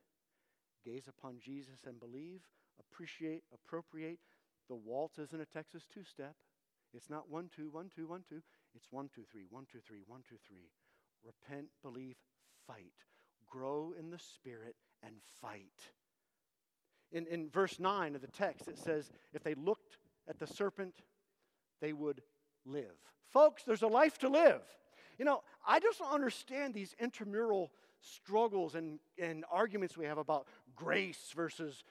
Gaze 0.83 1.07
upon 1.07 1.37
Jesus 1.39 1.85
and 1.85 1.99
believe. 1.99 2.41
Appreciate, 2.79 3.43
appropriate 3.53 4.19
the 4.67 4.75
waltz 4.75 5.17
isn't 5.19 5.41
a 5.41 5.45
Texas 5.45 5.83
two 5.93 6.03
step. 6.03 6.35
It's 6.93 7.09
not 7.09 7.29
one, 7.29 7.49
two, 7.53 7.69
one, 7.69 7.89
two, 7.93 8.07
one, 8.07 8.23
two. 8.27 8.41
It's 8.75 8.87
one, 8.89 9.09
two, 9.13 9.23
three, 9.29 9.45
one, 9.49 9.65
two, 9.71 9.79
three, 9.85 9.99
one, 10.07 10.21
two, 10.27 10.37
three. 10.47 10.69
Repent, 11.23 11.67
believe, 11.81 12.15
fight. 12.65 12.93
Grow 13.49 13.93
in 13.97 14.09
the 14.09 14.19
Spirit 14.19 14.75
and 15.03 15.15
fight. 15.41 15.91
In, 17.11 17.27
in 17.27 17.49
verse 17.49 17.79
9 17.79 18.15
of 18.15 18.21
the 18.21 18.27
text, 18.27 18.67
it 18.67 18.77
says, 18.77 19.11
if 19.33 19.43
they 19.43 19.55
looked 19.55 19.97
at 20.27 20.39
the 20.39 20.47
serpent, 20.47 20.95
they 21.81 21.93
would 21.93 22.21
live. 22.65 22.95
Folks, 23.31 23.63
there's 23.63 23.83
a 23.83 23.87
life 23.87 24.17
to 24.19 24.29
live. 24.29 24.61
You 25.17 25.25
know, 25.25 25.41
I 25.67 25.79
just 25.79 25.99
don't 25.99 26.13
understand 26.13 26.73
these 26.73 26.95
intramural 26.99 27.71
struggles 28.01 28.75
and, 28.75 28.99
and 29.21 29.45
arguments 29.51 29.97
we 29.97 30.05
have 30.05 30.17
about 30.17 30.47
grace 30.75 31.31
versus 31.35 31.83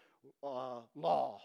uh, 0.43 0.81
law 0.95 1.41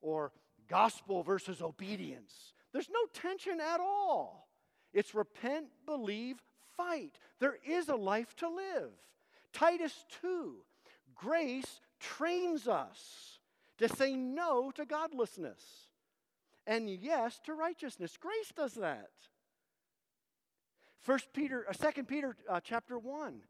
or 0.00 0.32
gospel 0.68 1.22
versus 1.22 1.60
obedience. 1.62 2.52
There's 2.72 2.90
no 2.90 3.06
tension 3.12 3.60
at 3.60 3.80
all. 3.80 4.48
It's 4.92 5.14
repent, 5.14 5.66
believe, 5.86 6.36
fight. 6.76 7.18
There 7.40 7.58
is 7.66 7.88
a 7.88 7.96
life 7.96 8.34
to 8.36 8.48
live. 8.48 8.90
Titus 9.52 10.04
2 10.22 10.56
grace 11.14 11.80
trains 12.00 12.66
us 12.66 13.38
to 13.78 13.88
say 13.88 14.14
no 14.14 14.70
to 14.72 14.84
godlessness 14.84 15.88
and 16.66 16.88
yes 16.88 17.40
to 17.44 17.54
righteousness. 17.54 18.16
Grace 18.18 18.52
does 18.56 18.74
that. 18.74 19.10
First 21.00 21.32
Peter, 21.32 21.66
uh, 21.68 21.72
Second 21.72 22.08
Peter, 22.08 22.36
uh, 22.48 22.60
chapter 22.62 22.98
one. 22.98 23.42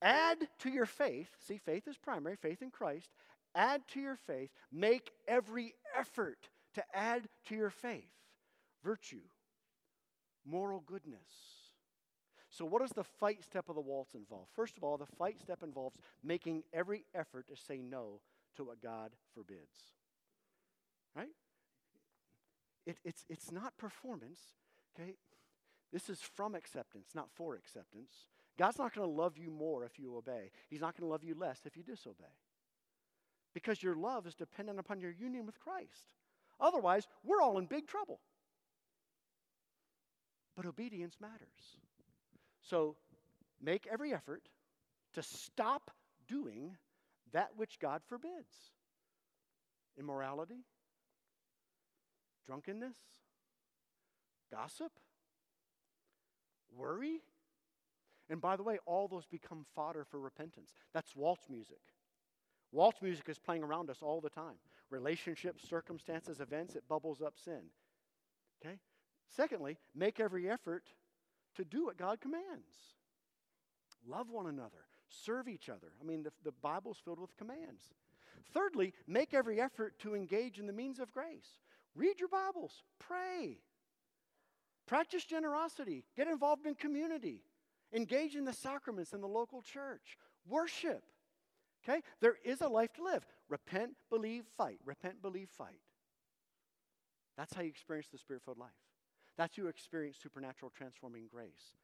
Add 0.00 0.48
to 0.60 0.70
your 0.70 0.86
faith. 0.86 1.28
See, 1.46 1.58
faith 1.58 1.86
is 1.86 1.96
primary. 1.96 2.36
Faith 2.36 2.62
in 2.62 2.70
Christ. 2.70 3.10
Add 3.54 3.82
to 3.88 4.00
your 4.00 4.16
faith. 4.16 4.50
Make 4.72 5.10
every 5.28 5.74
effort 5.98 6.48
to 6.74 6.82
add 6.94 7.28
to 7.48 7.54
your 7.54 7.70
faith 7.70 8.10
virtue, 8.82 9.22
moral 10.44 10.80
goodness. 10.80 11.20
So, 12.50 12.66
what 12.66 12.82
does 12.82 12.90
the 12.90 13.04
fight 13.04 13.42
step 13.42 13.68
of 13.68 13.76
the 13.76 13.80
waltz 13.80 14.14
involve? 14.14 14.48
First 14.54 14.76
of 14.76 14.84
all, 14.84 14.98
the 14.98 15.06
fight 15.06 15.40
step 15.40 15.62
involves 15.62 15.96
making 16.22 16.64
every 16.72 17.06
effort 17.14 17.48
to 17.48 17.56
say 17.56 17.80
no 17.80 18.20
to 18.56 18.64
what 18.64 18.82
God 18.82 19.12
forbids. 19.34 19.94
Right? 21.16 21.30
It, 22.84 22.98
it's, 23.04 23.24
it's 23.30 23.50
not 23.50 23.78
performance, 23.78 24.40
okay? 24.94 25.14
This 25.92 26.10
is 26.10 26.20
from 26.20 26.54
acceptance, 26.54 27.10
not 27.14 27.28
for 27.34 27.54
acceptance. 27.54 28.26
God's 28.58 28.78
not 28.78 28.94
going 28.94 29.06
to 29.06 29.14
love 29.14 29.38
you 29.38 29.50
more 29.50 29.84
if 29.84 29.98
you 29.98 30.16
obey, 30.16 30.50
He's 30.68 30.80
not 30.80 30.96
going 30.96 31.08
to 31.08 31.10
love 31.10 31.24
you 31.24 31.34
less 31.34 31.60
if 31.64 31.76
you 31.76 31.82
disobey. 31.82 32.24
Because 33.54 33.82
your 33.82 33.94
love 33.94 34.26
is 34.26 34.34
dependent 34.34 34.78
upon 34.78 35.00
your 35.00 35.10
union 35.10 35.46
with 35.46 35.60
Christ. 35.60 36.14
Otherwise, 36.60 37.06
we're 37.24 37.42
all 37.42 37.58
in 37.58 37.66
big 37.66 37.86
trouble. 37.86 38.20
But 40.56 40.66
obedience 40.66 41.16
matters. 41.20 41.76
So 42.62 42.96
make 43.60 43.86
every 43.90 44.12
effort 44.12 44.48
to 45.14 45.22
stop 45.22 45.90
doing 46.28 46.76
that 47.32 47.50
which 47.56 47.78
God 47.78 48.02
forbids 48.06 48.72
immorality, 49.98 50.64
drunkenness, 52.46 52.96
gossip, 54.50 54.92
worry. 56.74 57.20
And 58.30 58.40
by 58.40 58.56
the 58.56 58.62
way, 58.62 58.78
all 58.86 59.08
those 59.08 59.26
become 59.26 59.66
fodder 59.74 60.04
for 60.04 60.18
repentance. 60.18 60.72
That's 60.94 61.14
waltz 61.14 61.44
music. 61.50 61.80
Waltz 62.72 63.02
music 63.02 63.28
is 63.28 63.38
playing 63.38 63.62
around 63.62 63.90
us 63.90 63.98
all 64.00 64.20
the 64.20 64.30
time. 64.30 64.56
Relationships, 64.90 65.68
circumstances, 65.68 66.40
events, 66.40 66.74
it 66.74 66.88
bubbles 66.88 67.20
up 67.22 67.34
sin. 67.38 67.62
Okay? 68.64 68.78
Secondly, 69.28 69.78
make 69.94 70.20
every 70.20 70.50
effort 70.50 70.84
to 71.56 71.64
do 71.64 71.86
what 71.86 71.98
God 71.98 72.20
commands. 72.20 72.96
Love 74.06 74.30
one 74.30 74.46
another, 74.46 74.86
serve 75.08 75.48
each 75.48 75.68
other. 75.68 75.92
I 76.00 76.04
mean, 76.04 76.22
the, 76.22 76.32
the 76.44 76.52
Bible's 76.62 76.98
filled 77.04 77.20
with 77.20 77.36
commands. 77.36 77.92
Thirdly, 78.52 78.92
make 79.06 79.34
every 79.34 79.60
effort 79.60 79.98
to 80.00 80.14
engage 80.14 80.58
in 80.58 80.66
the 80.66 80.72
means 80.72 80.98
of 80.98 81.12
grace. 81.12 81.60
Read 81.94 82.18
your 82.18 82.28
Bibles, 82.28 82.82
pray, 82.98 83.58
practice 84.86 85.24
generosity, 85.24 86.04
get 86.16 86.26
involved 86.26 86.66
in 86.66 86.74
community, 86.74 87.42
engage 87.92 88.34
in 88.34 88.44
the 88.44 88.52
sacraments 88.52 89.12
in 89.12 89.20
the 89.20 89.28
local 89.28 89.60
church, 89.62 90.16
worship. 90.48 91.04
Okay? 91.82 92.02
There 92.20 92.36
is 92.44 92.60
a 92.60 92.68
life 92.68 92.92
to 92.94 93.04
live. 93.04 93.26
Repent, 93.48 93.92
believe, 94.10 94.44
fight. 94.56 94.78
Repent, 94.84 95.20
believe, 95.20 95.48
fight. 95.48 95.80
That's 97.36 97.54
how 97.54 97.62
you 97.62 97.68
experience 97.68 98.08
the 98.12 98.18
spirit 98.18 98.42
filled 98.44 98.58
life. 98.58 98.70
That's 99.36 99.56
how 99.56 99.64
you 99.64 99.68
experience 99.68 100.18
supernatural 100.22 100.70
transforming 100.76 101.28
grace. 101.32 101.76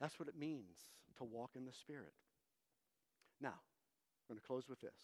That's 0.00 0.18
what 0.18 0.28
it 0.28 0.38
means 0.38 0.76
to 1.18 1.24
walk 1.24 1.50
in 1.56 1.64
the 1.64 1.72
Spirit. 1.72 2.12
Now, 3.40 3.48
I'm 3.48 4.34
going 4.34 4.40
to 4.40 4.46
close 4.46 4.68
with 4.68 4.80
this 4.80 4.94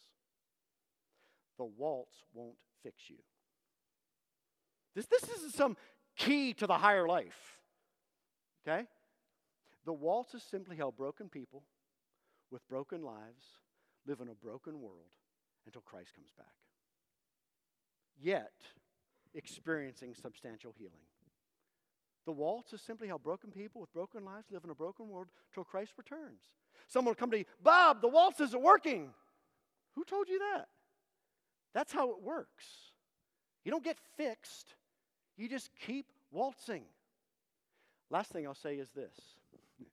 the 1.59 1.65
waltz 1.65 2.17
won't 2.33 2.57
fix 2.83 3.09
you. 3.09 3.19
This, 4.95 5.07
this 5.07 5.23
isn't 5.37 5.55
some 5.55 5.77
key 6.17 6.55
to 6.55 6.67
the 6.67 6.79
higher 6.79 7.07
life. 7.07 7.59
Okay? 8.67 8.87
The 9.85 9.93
waltz 9.93 10.35
is 10.35 10.43
simply 10.43 10.77
how 10.77 10.91
broken 10.91 11.29
people 11.29 11.63
with 12.51 12.67
broken 12.69 13.03
lives 13.03 13.45
live 14.07 14.21
in 14.21 14.29
a 14.29 14.35
broken 14.35 14.81
world 14.81 15.17
until 15.67 15.83
Christ 15.83 16.15
comes 16.15 16.31
back. 16.37 16.47
Yet, 18.21 18.53
experiencing 19.35 20.15
substantial 20.15 20.75
healing. 20.77 20.93
The 22.25 22.33
waltz 22.33 22.73
is 22.73 22.81
simply 22.81 23.09
how 23.09 23.19
broken 23.19 23.51
people 23.51 23.81
with 23.81 23.93
broken 23.93 24.25
lives 24.25 24.47
live 24.51 24.65
in 24.65 24.71
a 24.71 24.75
broken 24.75 25.09
world 25.09 25.29
till 25.53 25.65
Christ 25.65 25.93
returns. 25.97 26.41
Someone 26.87 27.11
will 27.11 27.17
come 27.17 27.31
to 27.33 27.39
you, 27.39 27.45
Bob, 27.63 28.01
the 28.01 28.09
waltz 28.09 28.41
isn't 28.41 28.63
working. 28.63 29.11
Who 29.95 30.05
told 30.05 30.29
you 30.29 30.39
that? 30.39 30.69
That's 31.75 31.93
how 31.93 32.11
it 32.11 32.23
works. 32.23 32.67
You 33.65 33.71
don't 33.71 33.85
get 33.85 33.99
fixed, 34.17 34.75
you 35.37 35.49
just 35.49 35.71
keep 35.87 36.07
waltzing. 36.31 36.85
Last 38.11 38.31
thing 38.31 38.47
I'll 38.47 38.55
say 38.55 38.77
is 38.77 38.91
this 38.91 39.15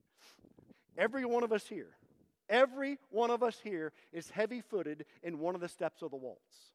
every 0.97 1.25
one 1.25 1.43
of 1.43 1.51
us 1.51 1.67
here, 1.67 1.95
every 2.49 2.97
one 3.09 3.29
of 3.29 3.43
us 3.43 3.59
here 3.63 3.93
is 4.11 4.29
heavy 4.29 4.61
footed 4.61 5.05
in 5.23 5.39
one 5.39 5.55
of 5.55 5.61
the 5.61 5.69
steps 5.69 6.01
of 6.01 6.11
the 6.11 6.17
waltz. 6.17 6.73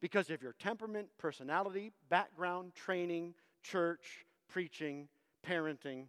Because 0.00 0.28
of 0.30 0.42
your 0.42 0.54
temperament, 0.58 1.08
personality, 1.18 1.92
background, 2.10 2.74
training, 2.74 3.34
church, 3.62 4.26
preaching, 4.48 5.08
parenting. 5.46 6.06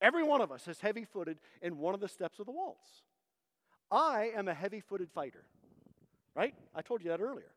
Every 0.00 0.22
one 0.22 0.40
of 0.40 0.52
us 0.52 0.68
is 0.68 0.80
heavy 0.80 1.04
footed 1.04 1.38
in 1.62 1.78
one 1.78 1.94
of 1.94 2.00
the 2.00 2.08
steps 2.08 2.38
of 2.38 2.46
the 2.46 2.52
waltz. 2.52 3.02
I 3.90 4.32
am 4.36 4.48
a 4.48 4.54
heavy 4.54 4.80
footed 4.80 5.10
fighter, 5.10 5.44
right? 6.34 6.54
I 6.74 6.82
told 6.82 7.02
you 7.02 7.10
that 7.10 7.20
earlier. 7.20 7.52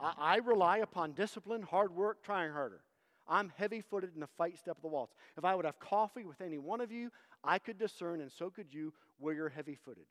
I, 0.00 0.14
I 0.16 0.36
rely 0.36 0.78
upon 0.78 1.12
discipline, 1.12 1.62
hard 1.62 1.94
work, 1.94 2.22
trying 2.22 2.52
harder. 2.52 2.80
I'm 3.28 3.52
heavy 3.56 3.80
footed 3.80 4.10
in 4.14 4.20
the 4.20 4.26
fight 4.26 4.58
step 4.58 4.76
of 4.76 4.82
the 4.82 4.88
waltz. 4.88 5.14
If 5.36 5.44
I 5.44 5.54
would 5.54 5.64
have 5.64 5.78
coffee 5.78 6.24
with 6.24 6.40
any 6.40 6.58
one 6.58 6.80
of 6.80 6.90
you, 6.90 7.10
I 7.42 7.58
could 7.58 7.78
discern, 7.78 8.20
and 8.20 8.30
so 8.30 8.50
could 8.50 8.72
you, 8.72 8.92
where 9.18 9.34
you're 9.34 9.48
heavy 9.48 9.74
footed. 9.74 10.04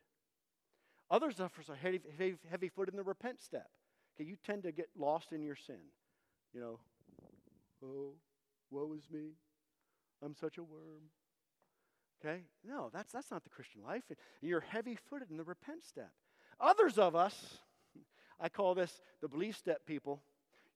Others 1.11 1.39
of 1.39 1.51
us 1.59 1.69
are 1.69 1.75
heavy, 1.75 2.69
footed 2.69 2.93
in 2.93 2.97
the 2.97 3.03
repent 3.03 3.41
step. 3.41 3.67
Okay, 4.15 4.27
you 4.27 4.35
tend 4.45 4.63
to 4.63 4.71
get 4.71 4.89
lost 4.97 5.31
in 5.31 5.41
your 5.41 5.55
sin. 5.55 5.79
You 6.53 6.61
know, 6.61 6.79
oh, 7.83 8.13
woe 8.71 8.93
is 8.93 9.09
me. 9.11 9.31
I'm 10.23 10.35
such 10.35 10.57
a 10.57 10.63
worm. 10.63 11.09
Okay? 12.23 12.41
No, 12.67 12.89
that's, 12.93 13.11
that's 13.11 13.31
not 13.31 13.43
the 13.43 13.49
Christian 13.49 13.81
life. 13.83 14.03
You're 14.41 14.59
heavy 14.59 14.97
footed 15.09 15.31
in 15.31 15.37
the 15.37 15.43
repent 15.43 15.85
step. 15.85 16.11
Others 16.59 16.97
of 16.97 17.15
us, 17.15 17.59
I 18.39 18.49
call 18.49 18.75
this 18.75 18.99
the 19.21 19.27
belief 19.27 19.57
step 19.57 19.85
people, 19.85 20.21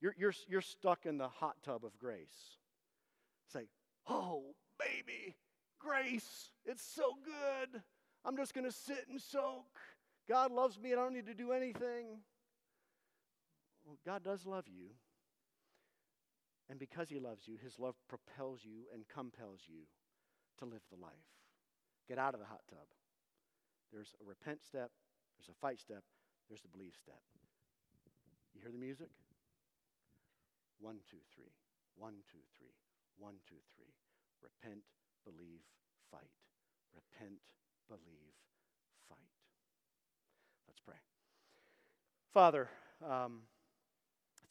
you're, 0.01 0.15
you're, 0.17 0.33
you're 0.47 0.61
stuck 0.61 1.05
in 1.05 1.17
the 1.17 1.27
hot 1.27 1.55
tub 1.63 1.85
of 1.85 1.97
grace. 1.97 2.57
Say, 3.51 3.67
oh, 4.07 4.55
baby, 4.79 5.35
grace, 5.83 6.49
it's 6.65 6.83
so 6.83 7.15
good. 7.23 7.81
I'm 8.25 8.37
just 8.37 8.53
going 8.53 8.65
to 8.65 8.71
sit 8.71 9.05
and 9.09 9.19
soak. 9.19 9.65
God 10.29 10.51
loves 10.51 10.79
me 10.79 10.91
and 10.91 10.99
I 10.99 11.03
don't 11.03 11.13
need 11.13 11.27
to 11.27 11.33
do 11.33 11.51
anything. 11.51 12.23
Well, 13.85 13.97
God 14.05 14.23
does 14.23 14.45
love 14.45 14.65
you. 14.67 14.91
And 16.69 16.79
because 16.79 17.09
He 17.09 17.19
loves 17.19 17.47
you, 17.47 17.57
His 17.61 17.77
love 17.77 17.95
propels 18.07 18.61
you 18.63 18.87
and 18.93 19.03
compels 19.07 19.61
you 19.67 19.83
to 20.59 20.65
live 20.65 20.81
the 20.89 21.01
life. 21.01 21.27
Get 22.07 22.17
out 22.17 22.33
of 22.33 22.39
the 22.39 22.47
hot 22.47 22.61
tub. 22.69 22.87
There's 23.91 24.15
a 24.23 24.25
repent 24.25 24.63
step, 24.63 24.89
there's 25.37 25.51
a 25.51 25.59
fight 25.59 25.79
step, 25.79 26.03
there's 26.47 26.61
the 26.61 26.71
believe 26.71 26.95
step. 26.97 27.19
You 28.55 28.61
hear 28.61 28.71
the 28.71 28.77
music? 28.77 29.11
One, 30.79 30.97
two, 31.09 31.21
three. 31.35 31.51
One, 31.95 32.25
two, 32.31 32.41
three. 32.57 32.73
One, 33.17 33.35
two, 33.47 33.61
three. 33.75 33.93
Repent, 34.41 34.83
believe, 35.25 35.61
fight. 36.11 36.29
Repent, 36.93 37.39
believe, 37.87 38.33
fight. 39.09 39.17
Let's 40.67 40.79
pray. 40.79 40.95
Father, 42.33 42.69
um, 43.07 43.41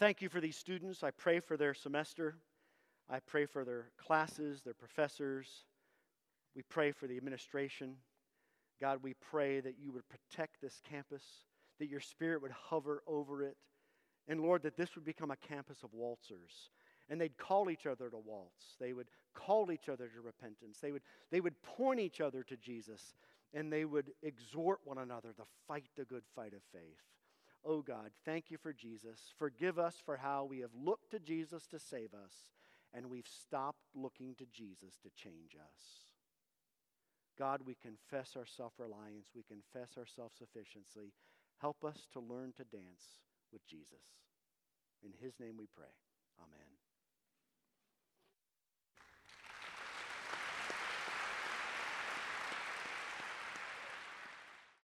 Thank 0.03 0.21
you 0.21 0.29
for 0.29 0.41
these 0.41 0.57
students. 0.57 1.05
I 1.05 1.13
pray 1.13 1.39
for 1.39 1.57
their 1.57 1.75
semester. 1.75 2.35
I 3.09 3.21
pray 3.21 3.47
for 3.47 3.65
their 3.65 3.93
classes, 4.05 4.61
their 4.61 4.75
professors. 4.75 5.47
We 6.57 6.63
pray 6.63 6.91
for 6.91 7.07
the 7.07 7.17
administration. 7.17 7.95
God, 8.81 8.99
we 9.01 9.15
pray 9.15 9.61
that 9.61 9.77
you 9.79 9.93
would 9.93 10.03
protect 10.09 10.61
this 10.61 10.81
campus, 10.91 11.23
that 11.79 11.89
your 11.89 12.01
spirit 12.01 12.43
would 12.43 12.51
hover 12.51 13.05
over 13.07 13.45
it, 13.45 13.57
and 14.27 14.41
Lord, 14.41 14.65
that 14.65 14.77
this 14.77 14.97
would 14.97 15.05
become 15.05 15.31
a 15.31 15.37
campus 15.37 15.85
of 15.85 15.95
waltzers. 15.95 16.71
And 17.09 17.21
they'd 17.21 17.37
call 17.37 17.71
each 17.71 17.87
other 17.87 18.09
to 18.09 18.19
waltz. 18.19 18.77
They 18.81 18.93
would 18.93 19.09
call 19.35 19.71
each 19.71 19.89
other 19.89 20.09
to 20.09 20.21
repentance. 20.21 20.79
They 20.81 20.93
would, 20.93 21.03
they 21.31 21.41
would 21.41 21.61
point 21.63 22.01
each 22.01 22.21
other 22.21 22.43
to 22.45 22.57
Jesus. 22.57 23.15
And 23.53 23.73
they 23.73 23.85
would 23.85 24.13
exhort 24.23 24.81
one 24.85 24.99
another 24.99 25.33
to 25.37 25.43
fight 25.69 25.85
the 25.97 26.05
good 26.05 26.23
fight 26.35 26.55
of 26.55 26.63
faith. 26.73 27.03
Oh 27.65 27.81
God, 27.81 28.11
thank 28.25 28.51
you 28.51 28.59
for 28.59 28.73
Jesus. 28.73 29.33
Forgive 29.39 29.79
us 29.79 29.97
for 30.05 30.17
how 30.17 30.45
we 30.45 30.61
have 30.61 30.75
looked 30.75 31.11
to 31.13 31.21
Jesus 31.21 31.67
to 31.69 31.79
save 31.79 32.13
us, 32.13 32.33
and 32.93 33.09
we've 33.09 33.29
stopped 33.29 33.85
looking 33.95 34.35
to 34.37 34.47
Jesus 34.53 34.99
to 35.03 35.11
change 35.11 35.55
us. 35.55 36.07
God, 37.39 37.61
we 37.65 37.75
confess 37.75 38.37
our 38.37 38.47
self 38.47 38.73
reliance, 38.79 39.29
we 39.35 39.45
confess 39.45 39.97
our 39.97 40.07
self 40.07 40.33
sufficiency. 40.37 41.13
Help 41.61 41.85
us 41.85 42.09
to 42.13 42.21
learn 42.21 42.53
to 42.57 42.65
dance 42.65 43.23
with 43.53 43.65
Jesus. 43.67 44.03
In 45.05 45.13
his 45.21 45.39
name 45.39 45.55
we 45.57 45.67
pray. 45.77 45.95
Amen. 46.41 46.92